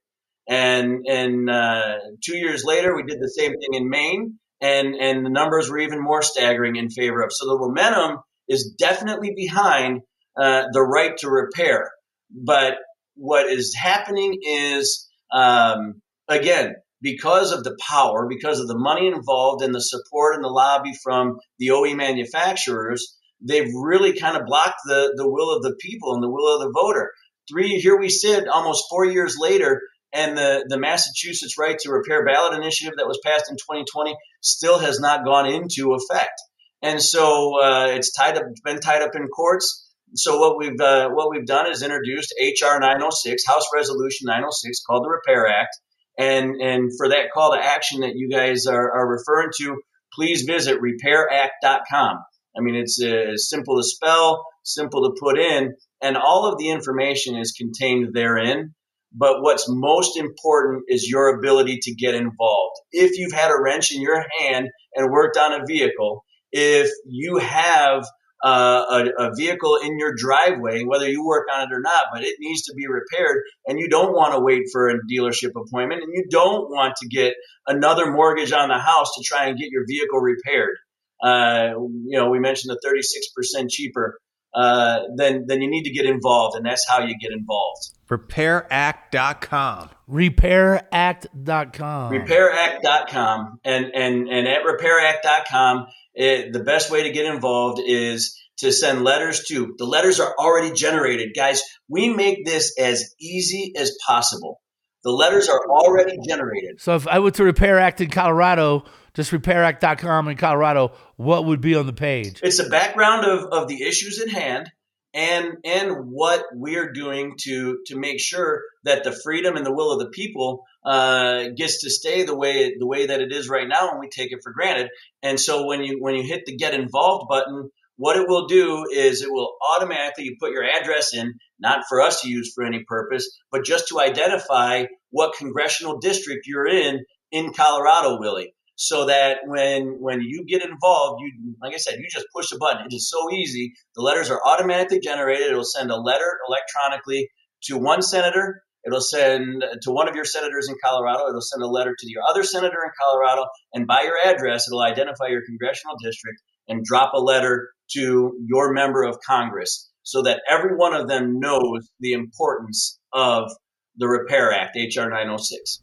And 0.47 1.05
and 1.07 1.49
uh, 1.49 1.97
two 2.23 2.37
years 2.37 2.63
later, 2.63 2.95
we 2.95 3.03
did 3.03 3.19
the 3.19 3.29
same 3.29 3.51
thing 3.51 3.73
in 3.73 3.89
Maine, 3.89 4.39
and 4.61 4.95
and 4.95 5.25
the 5.25 5.29
numbers 5.29 5.69
were 5.69 5.79
even 5.79 6.01
more 6.01 6.21
staggering 6.21 6.75
in 6.75 6.89
favor 6.89 7.21
of. 7.21 7.31
So 7.31 7.45
the 7.45 7.57
momentum 7.57 8.19
is 8.47 8.75
definitely 8.77 9.33
behind 9.35 10.01
uh, 10.39 10.65
the 10.71 10.81
right 10.81 11.17
to 11.17 11.29
repair. 11.29 11.91
But 12.31 12.75
what 13.15 13.47
is 13.47 13.75
happening 13.75 14.39
is 14.43 15.09
um, 15.31 16.01
again 16.27 16.75
because 17.01 17.51
of 17.51 17.63
the 17.63 17.77
power, 17.87 18.27
because 18.27 18.59
of 18.59 18.67
the 18.67 18.77
money 18.77 19.07
involved 19.07 19.63
and 19.63 19.75
the 19.75 19.81
support 19.81 20.35
and 20.35 20.43
the 20.43 20.49
lobby 20.49 20.93
from 21.03 21.37
the 21.59 21.69
OE 21.71 21.93
manufacturers, 21.93 23.17
they've 23.41 23.69
really 23.75 24.17
kind 24.17 24.37
of 24.37 24.47
blocked 24.47 24.79
the, 24.85 25.13
the 25.15 25.29
will 25.29 25.55
of 25.55 25.61
the 25.61 25.75
people 25.79 26.15
and 26.15 26.23
the 26.23 26.29
will 26.29 26.55
of 26.55 26.61
the 26.61 26.73
voter. 26.73 27.11
Three, 27.47 27.79
here 27.79 27.99
we 27.99 28.09
sit 28.09 28.47
almost 28.47 28.85
four 28.89 29.05
years 29.05 29.37
later, 29.39 29.81
and 30.13 30.37
the, 30.37 30.65
the 30.69 30.79
Massachusetts 30.79 31.57
Right 31.57 31.77
to 31.79 31.91
Repair 31.91 32.25
ballot 32.25 32.57
initiative 32.57 32.95
that 32.97 33.07
was 33.07 33.19
passed 33.23 33.49
in 33.49 33.57
2020 33.57 34.15
still 34.41 34.79
has 34.79 34.99
not 34.99 35.25
gone 35.25 35.45
into 35.45 35.93
effect. 35.93 36.41
And 36.81 37.01
so 37.01 37.61
uh, 37.61 37.87
it's 37.89 38.13
tied 38.13 38.37
up, 38.37 38.43
been 38.63 38.79
tied 38.79 39.01
up 39.01 39.15
in 39.15 39.27
courts. 39.27 39.89
So 40.13 40.39
what 40.39 40.57
we've 40.57 40.79
uh, 40.79 41.09
what 41.09 41.29
we've 41.29 41.45
done 41.45 41.69
is 41.69 41.81
introduced 41.81 42.33
HR 42.39 42.79
906, 42.79 43.45
House 43.45 43.65
Resolution 43.73 44.27
906, 44.27 44.83
called 44.87 45.03
the 45.03 45.09
Repair 45.09 45.47
Act, 45.47 45.75
and, 46.17 46.61
and 46.61 46.91
for 46.97 47.09
that 47.09 47.31
call 47.33 47.53
to 47.53 47.59
action 47.59 48.01
that 48.01 48.15
you 48.15 48.29
guys 48.29 48.67
are, 48.67 48.91
are 48.91 49.07
referring 49.07 49.49
to, 49.59 49.81
please 50.13 50.43
visit 50.43 50.79
repairact.com. 50.79 52.19
I 52.57 52.61
mean, 52.61 52.75
it's 52.75 53.01
uh, 53.01 53.35
simple 53.35 53.77
to 53.77 53.83
spell, 53.83 54.45
simple 54.63 55.09
to 55.09 55.19
put 55.19 55.37
in, 55.37 55.75
and 56.01 56.15
all 56.15 56.45
of 56.45 56.57
the 56.57 56.69
information 56.69 57.35
is 57.35 57.51
contained 57.51 58.13
therein. 58.13 58.73
But 59.17 59.41
what's 59.41 59.65
most 59.69 60.17
important 60.17 60.83
is 60.89 61.09
your 61.09 61.37
ability 61.37 61.79
to 61.83 61.95
get 61.95 62.15
involved. 62.15 62.75
If 62.91 63.17
you've 63.17 63.31
had 63.31 63.49
a 63.49 63.61
wrench 63.61 63.93
in 63.93 64.01
your 64.01 64.25
hand 64.39 64.67
and 64.93 65.11
worked 65.11 65.37
on 65.37 65.53
a 65.53 65.65
vehicle, 65.65 66.25
if 66.51 66.91
you 67.05 67.37
have 67.37 68.05
uh, 68.43 68.83
a, 69.17 69.23
a, 69.23 69.31
vehicle 69.35 69.77
in 69.83 69.97
your 69.97 70.13
driveway, 70.15 70.83
whether 70.83 71.09
you 71.09 71.25
work 71.25 71.47
on 71.53 71.63
it 71.63 71.73
or 71.73 71.79
not, 71.79 72.03
but 72.13 72.23
it 72.23 72.35
needs 72.39 72.63
to 72.63 72.73
be 72.75 72.85
repaired. 72.87 73.41
And 73.65 73.79
you 73.79 73.89
don't 73.89 74.13
want 74.13 74.33
to 74.33 74.39
wait 74.39 74.63
for 74.71 74.89
a 74.89 74.99
dealership 75.11 75.51
appointment, 75.55 76.03
and 76.03 76.11
you 76.13 76.25
don't 76.29 76.69
want 76.69 76.95
to 76.97 77.07
get 77.07 77.33
another 77.65 78.11
mortgage 78.11 78.51
on 78.51 78.69
the 78.69 78.77
house 78.77 79.15
to 79.15 79.23
try 79.25 79.47
and 79.47 79.57
get 79.57 79.71
your 79.71 79.85
vehicle 79.87 80.19
repaired. 80.19 80.75
Uh, 81.23 81.69
you 82.05 82.19
know, 82.19 82.29
we 82.29 82.39
mentioned 82.39 82.75
the 82.75 82.87
36% 82.87 83.67
cheaper. 83.69 84.19
Uh, 84.53 84.99
then, 85.17 85.45
then 85.47 85.61
you 85.61 85.69
need 85.69 85.83
to 85.83 85.91
get 85.91 86.05
involved, 86.05 86.55
and 86.55 86.65
that's 86.65 86.85
how 86.87 86.99
you 86.99 87.15
get 87.19 87.31
involved. 87.31 87.94
RepairAct.com. 88.09 89.89
RepairAct.com. 90.09 92.13
RepairAct.com. 92.13 93.59
And, 93.63 93.85
and, 93.93 94.29
and 94.29 94.47
at 94.47 94.61
RepairAct.com, 94.63 95.87
it, 96.13 96.53
the 96.53 96.63
best 96.63 96.89
way 96.91 97.03
to 97.03 97.11
get 97.11 97.25
involved 97.25 97.81
is 97.85 98.41
to 98.57 98.71
send 98.71 99.03
letters 99.03 99.45
to. 99.45 99.75
The 99.77 99.85
letters 99.85 100.19
are 100.19 100.33
already 100.37 100.73
generated. 100.73 101.33
Guys, 101.35 101.61
we 101.89 102.13
make 102.13 102.45
this 102.45 102.77
as 102.79 103.15
easy 103.19 103.73
as 103.75 103.97
possible. 104.07 104.61
The 105.03 105.11
letters 105.11 105.49
are 105.49 105.61
already 105.69 106.17
generated. 106.27 106.81
So 106.81 106.95
if 106.95 107.07
I 107.07 107.19
went 107.19 107.35
to 107.35 107.43
Repair 107.43 107.79
Act 107.79 108.01
in 108.01 108.09
Colorado, 108.09 108.85
just 109.13 109.31
repairact.com 109.31 110.29
in 110.29 110.37
Colorado, 110.37 110.93
what 111.15 111.45
would 111.45 111.61
be 111.61 111.75
on 111.75 111.85
the 111.85 111.93
page? 111.93 112.39
It's 112.41 112.57
a 112.59 112.69
background 112.69 113.25
of, 113.25 113.45
of 113.51 113.67
the 113.67 113.83
issues 113.83 114.19
at 114.19 114.29
hand 114.29 114.71
and 115.15 115.57
and 115.63 116.11
what 116.11 116.43
we're 116.51 116.91
doing 116.91 117.35
to 117.39 117.79
to 117.87 117.97
make 117.97 118.19
sure 118.19 118.61
that 118.83 119.05
the 119.05 119.13
freedom 119.23 119.55
and 119.55 119.65
the 119.65 119.73
will 119.73 119.93
of 119.93 119.99
the 119.99 120.09
people 120.09 120.65
uh, 120.83 121.45
gets 121.55 121.81
to 121.81 121.89
stay 121.89 122.23
the 122.23 122.35
way 122.35 122.75
the 122.77 122.85
way 122.85 123.07
that 123.07 123.21
it 123.21 123.31
is 123.31 123.49
right 123.49 123.67
now, 123.67 123.89
and 123.89 123.99
we 123.99 124.09
take 124.09 124.33
it 124.33 124.39
for 124.43 124.51
granted. 124.51 124.89
And 125.23 125.39
so 125.39 125.65
when 125.65 125.83
you 125.83 125.97
when 126.01 126.15
you 126.15 126.23
hit 126.23 126.45
the 126.45 126.57
get 126.57 126.73
involved 126.73 127.27
button, 127.29 127.69
what 127.95 128.17
it 128.17 128.27
will 128.27 128.47
do 128.47 128.85
is 128.91 129.21
it 129.21 129.31
will 129.31 129.55
automatically 129.75 130.25
you 130.25 130.35
put 130.37 130.51
your 130.51 130.65
address 130.65 131.13
in, 131.13 131.35
not 131.59 131.85
for 131.87 132.01
us 132.01 132.21
to 132.21 132.29
use 132.29 132.51
for 132.53 132.65
any 132.65 132.83
purpose, 132.83 133.39
but 133.51 133.63
just 133.63 133.87
to 133.87 134.01
identify 134.01 134.83
what 135.11 135.37
congressional 135.37 135.99
district 135.99 136.45
you're 136.45 136.67
in 136.67 137.05
in 137.31 137.53
Colorado, 137.53 138.19
Willie 138.19 138.53
so 138.75 139.05
that 139.05 139.39
when 139.45 139.97
when 139.99 140.21
you 140.21 140.45
get 140.45 140.63
involved, 140.63 141.21
you 141.21 141.55
like 141.61 141.73
I 141.73 141.77
said, 141.77 141.95
you 141.99 142.07
just 142.11 142.27
push 142.35 142.51
a 142.51 142.57
button. 142.57 142.85
It 142.85 142.93
is 142.93 143.09
so 143.09 143.31
easy. 143.31 143.73
The 143.95 144.01
letters 144.01 144.29
are 144.29 144.41
automatically 144.45 144.99
generated. 144.99 145.47
It'll 145.47 145.63
send 145.63 145.91
a 145.91 145.97
letter 145.97 146.39
electronically 146.47 147.29
to 147.63 147.77
one 147.77 148.01
senator. 148.01 148.61
It'll 148.85 149.01
send 149.01 149.63
to 149.81 149.91
one 149.91 150.07
of 150.07 150.15
your 150.15 150.25
senators 150.25 150.69
in 150.69 150.75
Colorado. 150.83 151.27
It'll 151.27 151.41
send 151.41 151.63
a 151.63 151.67
letter 151.67 151.95
to 151.97 152.09
your 152.09 152.21
other 152.29 152.43
senator 152.43 152.77
in 152.83 152.91
Colorado, 153.01 153.45
and 153.73 153.87
by 153.87 154.03
your 154.03 154.15
address, 154.25 154.67
it'll 154.67 154.83
identify 154.83 155.27
your 155.27 155.41
congressional 155.45 155.95
district 156.03 156.41
and 156.67 156.83
drop 156.83 157.13
a 157.13 157.19
letter 157.19 157.69
to 157.91 158.33
your 158.45 158.73
member 158.73 159.03
of 159.03 159.19
Congress, 159.25 159.89
so 160.03 160.21
that 160.23 160.41
every 160.49 160.75
one 160.75 160.93
of 160.93 161.07
them 161.07 161.39
knows 161.39 161.89
the 161.99 162.13
importance 162.13 162.99
of 163.13 163.51
the 163.97 164.07
Repair 164.07 164.51
Act, 164.51 164.75
HR 164.75 165.09
906 165.09 165.81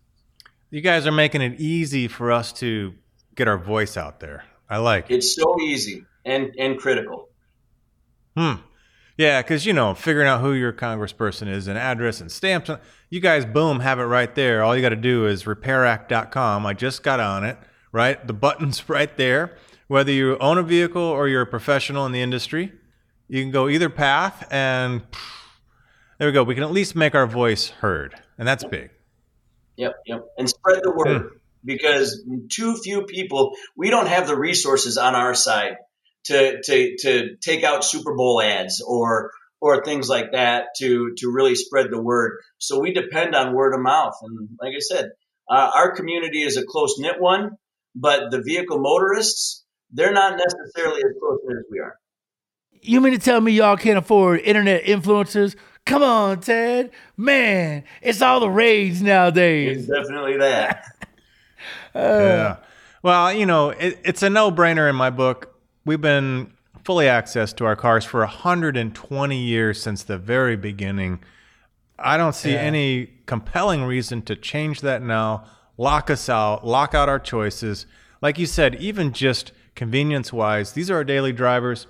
you 0.72 0.80
guys 0.80 1.06
are 1.06 1.12
making 1.12 1.42
it 1.42 1.60
easy 1.60 2.08
for 2.08 2.32
us 2.32 2.52
to 2.54 2.94
get 3.34 3.46
our 3.46 3.58
voice 3.58 3.96
out 3.98 4.20
there. 4.20 4.44
I 4.68 4.78
like 4.78 5.10
it. 5.10 5.16
It's 5.16 5.36
so 5.36 5.60
easy 5.60 6.06
and 6.24 6.54
and 6.58 6.78
critical. 6.78 7.28
Hmm. 8.36 8.54
Yeah, 9.18 9.42
because 9.42 9.66
you 9.66 9.74
know, 9.74 9.94
figuring 9.94 10.26
out 10.26 10.40
who 10.40 10.54
your 10.54 10.72
congressperson 10.72 11.46
is 11.46 11.68
and 11.68 11.78
address 11.78 12.22
and 12.22 12.32
stamps. 12.32 12.70
You 13.10 13.20
guys, 13.20 13.44
boom, 13.44 13.80
have 13.80 13.98
it 13.98 14.04
right 14.04 14.34
there. 14.34 14.64
All 14.64 14.74
you 14.74 14.80
got 14.80 14.88
to 14.88 14.96
do 14.96 15.26
is 15.26 15.44
repairact.com. 15.44 16.64
I 16.64 16.72
just 16.72 17.02
got 17.02 17.20
on 17.20 17.44
it. 17.44 17.58
Right, 17.92 18.26
the 18.26 18.32
button's 18.32 18.88
right 18.88 19.14
there. 19.18 19.58
Whether 19.88 20.12
you 20.12 20.38
own 20.38 20.56
a 20.56 20.62
vehicle 20.62 21.02
or 21.02 21.28
you're 21.28 21.42
a 21.42 21.46
professional 21.46 22.06
in 22.06 22.12
the 22.12 22.22
industry, 22.22 22.72
you 23.28 23.42
can 23.42 23.50
go 23.50 23.68
either 23.68 23.90
path, 23.90 24.48
and 24.50 25.02
there 26.18 26.28
we 26.28 26.32
go. 26.32 26.42
We 26.42 26.54
can 26.54 26.64
at 26.64 26.72
least 26.72 26.96
make 26.96 27.14
our 27.14 27.26
voice 27.26 27.68
heard, 27.68 28.14
and 28.38 28.48
that's 28.48 28.64
big. 28.64 28.88
Yep, 29.76 29.94
yep, 30.06 30.26
and 30.38 30.48
spread 30.48 30.80
the 30.82 30.92
word. 30.92 31.22
Hmm 31.22 31.36
because 31.64 32.24
too 32.50 32.76
few 32.76 33.04
people 33.04 33.52
we 33.76 33.90
don't 33.90 34.08
have 34.08 34.26
the 34.26 34.36
resources 34.36 34.96
on 34.96 35.14
our 35.14 35.34
side 35.34 35.76
to 36.24 36.62
to 36.62 36.96
to 36.98 37.36
take 37.36 37.64
out 37.64 37.84
Super 37.84 38.14
Bowl 38.14 38.40
ads 38.42 38.82
or 38.86 39.30
or 39.60 39.84
things 39.84 40.08
like 40.08 40.32
that 40.32 40.66
to 40.78 41.14
to 41.18 41.30
really 41.30 41.54
spread 41.54 41.86
the 41.90 42.00
word. 42.00 42.38
So 42.58 42.80
we 42.80 42.92
depend 42.92 43.34
on 43.34 43.54
word 43.54 43.74
of 43.74 43.80
mouth. 43.80 44.14
And 44.22 44.48
like 44.60 44.72
I 44.76 44.80
said, 44.80 45.10
uh, 45.48 45.70
our 45.74 45.94
community 45.94 46.42
is 46.42 46.56
a 46.56 46.64
close 46.64 46.98
knit 46.98 47.20
one, 47.20 47.52
but 47.94 48.30
the 48.30 48.42
vehicle 48.42 48.78
motorists 48.78 49.64
they're 49.94 50.12
not 50.12 50.38
necessarily 50.38 51.02
as 51.04 51.12
close 51.20 51.38
knit 51.44 51.58
as 51.58 51.64
we 51.70 51.78
are. 51.78 51.96
You 52.82 53.00
mean 53.00 53.12
to 53.12 53.18
tell 53.18 53.40
me 53.40 53.52
y'all 53.52 53.76
can't 53.76 53.98
afford 53.98 54.40
internet 54.40 54.84
influencers? 54.84 55.56
Come 55.86 56.02
on, 56.02 56.40
Ted. 56.40 56.90
Man, 57.16 57.84
it's 58.02 58.20
all 58.20 58.40
the 58.40 58.50
rage 58.50 59.00
nowadays. 59.00 59.78
It's 59.78 59.86
definitely 59.88 60.36
that. 60.38 60.84
uh, 61.94 61.98
yeah. 61.98 62.56
Well, 63.02 63.32
you 63.32 63.46
know, 63.46 63.70
it, 63.70 63.98
it's 64.04 64.22
a 64.22 64.30
no 64.30 64.52
brainer 64.52 64.88
in 64.88 64.96
my 64.96 65.10
book 65.10 65.52
we've 65.84 66.00
been 66.00 66.52
fully 66.84 67.08
access 67.08 67.52
to 67.54 67.64
our 67.64 67.76
cars 67.76 68.04
for 68.04 68.20
120 68.20 69.36
years 69.36 69.80
since 69.80 70.02
the 70.02 70.18
very 70.18 70.56
beginning. 70.56 71.20
I 71.98 72.16
don't 72.16 72.34
see 72.34 72.52
yeah. 72.52 72.60
any 72.60 73.10
compelling 73.26 73.84
reason 73.84 74.22
to 74.22 74.36
change 74.36 74.80
that 74.80 75.02
now. 75.02 75.44
Lock 75.78 76.10
us 76.10 76.28
out, 76.28 76.66
lock 76.66 76.94
out 76.94 77.08
our 77.08 77.18
choices. 77.18 77.86
Like 78.20 78.38
you 78.38 78.46
said, 78.46 78.74
even 78.76 79.12
just 79.12 79.52
convenience 79.74 80.32
wise, 80.32 80.72
these 80.72 80.90
are 80.90 80.96
our 80.96 81.04
daily 81.04 81.32
drivers. 81.32 81.86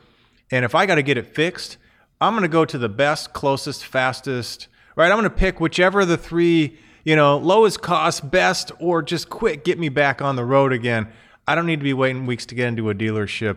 And 0.53 0.65
if 0.65 0.75
I 0.75 0.87
got 0.87 0.97
to 0.97 1.03
get 1.03 1.17
it 1.17 1.35
fixed, 1.35 1.79
I'm 2.21 2.35
going 2.35 2.43
to 2.43 2.49
go 2.49 2.65
to 2.65 2.79
the 2.79 2.89
best, 2.89 3.33
closest, 3.33 3.85
fastest, 3.85 4.69
right? 4.95 5.11
I'm 5.11 5.19
going 5.19 5.25
to 5.25 5.31
pick 5.31 5.59
whichever 5.59 6.03
of 6.03 6.09
the 6.09 6.17
three, 6.17 6.79
you 7.05 7.17
know, 7.17 7.39
lowest 7.39 7.83
cost, 7.83 8.31
best, 8.31 8.71
or 8.79 9.03
just 9.03 9.31
quick, 9.31 9.65
get 9.65 9.79
me 9.79 9.89
back 9.89 10.23
on 10.23 10.37
the 10.37 10.45
road 10.45 10.73
again. 10.73 11.09
I 11.49 11.57
don't 11.57 11.67
need 11.67 11.81
to 11.81 11.85
be 11.85 11.95
waiting 11.95 12.27
weeks 12.27 12.47
to 12.47 12.55
get 12.55 12.69
into 12.69 12.91
a 12.91 12.95
dealership. 12.95 13.57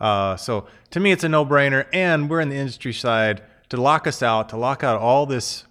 Uh, 0.00 0.36
so 0.36 0.66
to 0.90 1.00
me, 1.00 1.12
it's 1.12 1.24
a 1.24 1.28
no-brainer, 1.28 1.86
and 1.92 2.28
we're 2.28 2.40
in 2.40 2.48
the 2.48 2.56
industry 2.56 2.92
side 2.92 3.42
to 3.68 3.80
lock 3.80 4.06
us 4.06 4.22
out, 4.22 4.48
to 4.48 4.56
lock 4.56 4.82
out 4.82 5.00
all 5.00 5.24
this, 5.24 5.64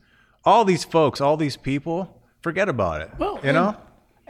all 0.45 0.63
these 0.65 0.85
folks, 0.85 1.19
all 1.21 1.37
these 1.37 1.57
people. 1.57 2.17
Forget 2.41 2.69
about 2.69 3.01
it. 3.01 3.11
Well, 3.19 3.39
you 3.43 3.51
know, 3.51 3.75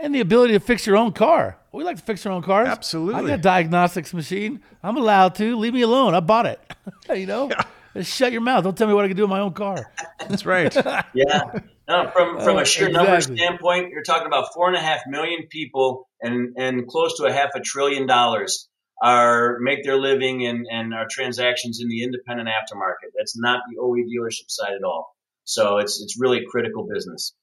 and 0.01 0.13
the 0.13 0.19
ability 0.19 0.53
to 0.53 0.59
fix 0.59 0.85
your 0.85 0.97
own 0.97 1.11
car. 1.11 1.57
We 1.71 1.83
like 1.83 1.97
to 1.97 2.03
fix 2.03 2.25
our 2.25 2.31
own 2.31 2.41
cars. 2.41 2.67
Absolutely. 2.67 3.15
I 3.15 3.27
got 3.27 3.39
a 3.39 3.41
diagnostics 3.41 4.13
machine. 4.13 4.61
I'm 4.83 4.97
allowed 4.97 5.35
to. 5.35 5.55
Leave 5.57 5.73
me 5.73 5.81
alone. 5.81 6.13
I 6.13 6.19
bought 6.19 6.45
it. 6.45 6.59
you 7.15 7.25
know. 7.25 7.49
Yeah. 7.49 7.61
Just 7.93 8.15
shut 8.15 8.31
your 8.31 8.41
mouth. 8.41 8.63
Don't 8.63 8.77
tell 8.77 8.87
me 8.87 8.93
what 8.93 9.03
I 9.05 9.09
can 9.09 9.17
do 9.17 9.23
with 9.23 9.29
my 9.29 9.39
own 9.39 9.53
car. 9.53 9.91
That's 10.19 10.45
right. 10.45 10.73
yeah. 11.13 11.59
No, 11.87 12.09
from 12.09 12.37
uh, 12.37 12.43
from 12.43 12.57
a 12.57 12.65
sheer 12.65 12.87
exactly. 12.87 12.91
number 12.93 13.21
standpoint, 13.21 13.89
you're 13.91 14.03
talking 14.03 14.27
about 14.27 14.53
four 14.53 14.67
and 14.67 14.77
a 14.77 14.79
half 14.79 15.01
million 15.07 15.47
people 15.49 16.07
and 16.21 16.55
and 16.57 16.87
close 16.87 17.17
to 17.17 17.25
a 17.25 17.33
half 17.33 17.49
a 17.55 17.59
trillion 17.59 18.07
dollars 18.07 18.69
are 19.01 19.57
make 19.59 19.83
their 19.83 19.97
living 19.97 20.45
and, 20.45 20.67
and 20.71 20.93
our 20.93 21.07
transactions 21.09 21.79
in 21.81 21.89
the 21.89 22.03
independent 22.03 22.47
aftermarket. 22.47 23.09
That's 23.17 23.35
not 23.35 23.61
the 23.69 23.81
OE 23.81 23.95
dealership 23.95 24.49
side 24.49 24.73
at 24.73 24.83
all. 24.83 25.15
So 25.43 25.79
it's 25.79 26.01
it's 26.01 26.19
really 26.19 26.45
critical 26.49 26.87
business. 26.91 27.33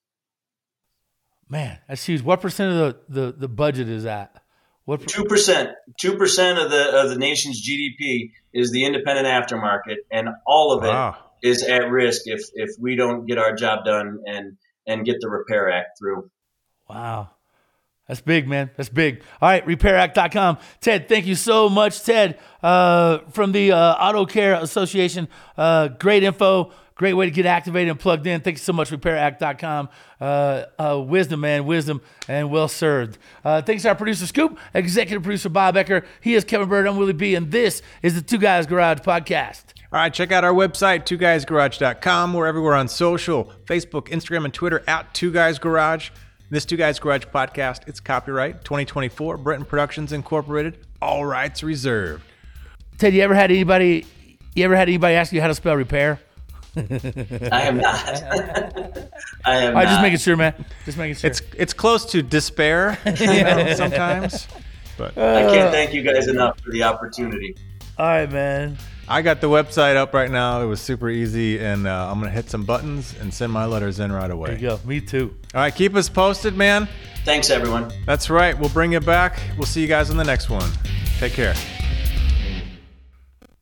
Man, 1.49 1.79
that's 1.89 2.05
huge. 2.05 2.23
What 2.23 2.41
percent 2.41 2.73
of 2.73 2.79
the, 3.09 3.21
the, 3.21 3.33
the 3.33 3.49
budget 3.49 3.89
is 3.89 4.05
that? 4.05 4.43
What 4.85 5.07
two 5.07 5.25
percent? 5.25 5.71
Two 6.01 6.17
percent 6.17 6.59
of 6.59 6.71
the 6.71 7.03
of 7.03 7.11
the 7.11 7.19
nation's 7.19 7.61
GDP 7.67 8.31
is 8.55 8.71
the 8.71 8.87
independent 8.87 9.27
aftermarket, 9.27 9.97
and 10.11 10.31
all 10.47 10.73
of 10.73 10.83
it 10.83 10.89
wow. 10.89 11.17
is 11.43 11.63
at 11.63 11.91
risk 11.91 12.23
if 12.25 12.41
if 12.55 12.71
we 12.79 12.97
don't 12.97 13.27
get 13.27 13.37
our 13.37 13.55
job 13.55 13.85
done 13.85 14.21
and 14.27 14.57
and 14.87 15.05
get 15.05 15.17
the 15.21 15.29
Repair 15.29 15.71
Act 15.71 15.99
through. 15.99 16.31
Wow. 16.89 17.31
That's 18.09 18.23
big, 18.23 18.49
man. 18.49 18.71
That's 18.77 18.89
big. 18.89 19.23
All 19.41 19.49
right, 19.49 19.65
repairact.com. 19.65 20.59
Ted, 20.81 21.09
thank 21.09 21.27
you 21.27 21.35
so 21.35 21.69
much, 21.69 22.03
Ted, 22.03 22.39
uh, 22.63 23.19
from 23.31 23.53
the 23.53 23.73
uh, 23.73 23.95
Auto 23.95 24.25
Care 24.25 24.55
Association. 24.55 25.29
Uh, 25.57 25.89
great 25.89 26.23
info. 26.23 26.73
Great 26.95 27.13
way 27.13 27.27
to 27.27 27.31
get 27.31 27.47
activated 27.47 27.91
and 27.91 28.01
plugged 28.01 28.27
in. 28.27 28.41
Thank 28.41 28.57
you 28.57 28.63
so 28.63 28.73
much, 28.73 28.91
repairact.com. 28.91 29.89
Uh, 30.21 30.65
uh, 30.81 31.01
wisdom, 31.01 31.41
man, 31.41 31.65
wisdom, 31.65 32.01
and 32.27 32.51
well 32.51 32.67
served. 32.67 33.19
Uh, 33.45 33.63
thanks 33.63 33.85
to 33.85 33.91
our 33.91 33.95
producer, 33.95 34.27
Scoop, 34.27 34.59
executive 34.75 35.23
producer, 35.23 35.49
Bob 35.49 35.77
Ecker. 35.77 36.05
He 36.21 36.35
is 36.35 36.43
Kevin 36.43 36.69
Byrd. 36.69 36.89
I'm 36.89 36.97
Willie 36.97 37.13
B, 37.13 37.37
and 37.37 37.53
this 37.53 37.83
is 38.03 38.17
the 38.17 38.23
Two 38.23 38.39
Guys 38.39 38.67
Garage 38.67 38.99
podcast. 38.99 39.63
All 39.93 40.01
right, 40.01 40.13
check 40.13 40.33
out 40.33 40.43
our 40.43 40.53
website, 40.53 41.05
twoguysgarage.com. 41.05 42.35
We're 42.35 42.47
everywhere 42.47 42.75
on 42.75 42.89
social 42.89 43.53
Facebook, 43.65 44.09
Instagram, 44.09 44.45
and 44.45 44.53
Twitter 44.53 44.83
at 44.89 45.15
Two 45.15 45.31
Guys 45.31 45.61
Garage. 45.61 46.11
This 46.51 46.65
Two 46.65 46.79
Guys 46.79 46.99
Garage 46.99 47.25
podcast, 47.27 47.87
it's 47.87 48.01
copyright 48.01 48.65
2024, 48.65 49.37
Brenton 49.37 49.67
Productions 49.67 50.15
Incorporated, 50.15 50.79
all 51.03 51.27
rights 51.27 51.63
reserved. 51.63 52.25
Ted, 52.97 53.13
you 53.13 53.21
ever 53.21 53.35
had 53.35 53.51
anybody 53.51 54.07
you 54.55 54.65
ever 54.65 54.75
had 54.75 54.89
anybody 54.89 55.15
ask 55.15 55.31
you 55.31 55.43
how 55.43 55.49
to 55.49 55.55
spell 55.55 55.77
repair? 55.77 56.19
I 56.75 56.81
am 57.63 57.77
not. 57.77 57.93
I 59.45 59.57
am 59.57 59.77
I 59.77 59.85
just 59.85 60.01
making 60.01 60.19
sure, 60.21 60.37
man. 60.37 60.65
Just 60.87 60.97
making 60.97 61.17
sure. 61.17 61.29
It's 61.31 61.43
it's 61.55 61.75
close 61.75 62.07
to 62.13 62.23
despair, 62.23 62.99
you 63.21 63.27
know, 63.27 63.75
sometimes. 63.75 64.49
But 64.97 65.19
I 65.19 65.43
can't 65.43 65.69
uh, 65.69 65.71
thank 65.71 65.93
you 65.93 66.03
guys 66.03 66.29
enough 66.29 66.59
for 66.61 66.71
the 66.71 66.83
opportunity. 66.83 67.57
All 67.99 68.07
right, 68.07 68.31
man. 68.33 68.79
I 69.11 69.23
got 69.23 69.41
the 69.41 69.49
website 69.49 69.97
up 69.97 70.13
right 70.13 70.31
now. 70.31 70.61
It 70.61 70.67
was 70.67 70.81
super 70.81 71.09
easy, 71.09 71.59
and 71.59 71.87
uh, 71.87 72.11
I'm 72.11 72.19
gonna 72.21 72.31
hit 72.31 72.51
some 72.51 72.65
buttons 72.65 73.15
and 73.21 73.33
send 73.33 73.53
my 73.53 73.65
letters 73.65 74.01
in 74.01 74.13
right 74.13 74.31
away. 74.31 74.51
There 74.51 74.59
you 74.59 74.69
go. 74.69 74.81
Me 74.85 75.01
too. 75.01 75.35
All 75.55 75.63
right, 75.63 75.75
keep 75.75 75.95
us 75.95 76.09
posted, 76.09 76.55
man. 76.57 76.89
Thanks, 77.25 77.49
everyone. 77.51 77.91
That's 78.07 78.29
right. 78.29 78.59
We'll 78.59 78.69
bring 78.71 78.93
you 78.93 79.01
back. 79.01 79.41
We'll 79.57 79.67
see 79.67 79.81
you 79.81 79.89
guys 79.89 80.11
on 80.11 80.17
the 80.19 80.25
next 80.25 80.51
one. 80.51 80.71
Take 81.19 81.33
care. 81.33 81.55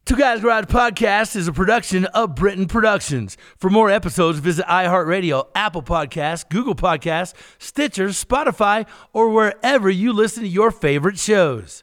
Two 0.05 0.15
Guys 0.15 0.41
Garage 0.41 0.67
Podcast 0.67 1.35
is 1.35 1.49
a 1.49 1.53
production 1.53 2.05
of 2.07 2.37
Britton 2.37 2.67
Productions. 2.67 3.37
For 3.57 3.71
more 3.71 3.91
episodes, 3.91 4.39
visit 4.39 4.65
iHeartRadio, 4.67 5.49
Apple 5.57 5.83
Podcasts, 5.83 6.49
Google 6.49 6.77
Podcasts, 6.77 7.35
Stitcher, 7.59 8.11
Spotify, 8.11 8.87
or 9.13 9.31
wherever 9.31 9.91
you 9.91 10.13
listen 10.13 10.45
to 10.45 10.49
your 10.49 10.71
favorite 10.71 11.19
shows. 11.19 11.83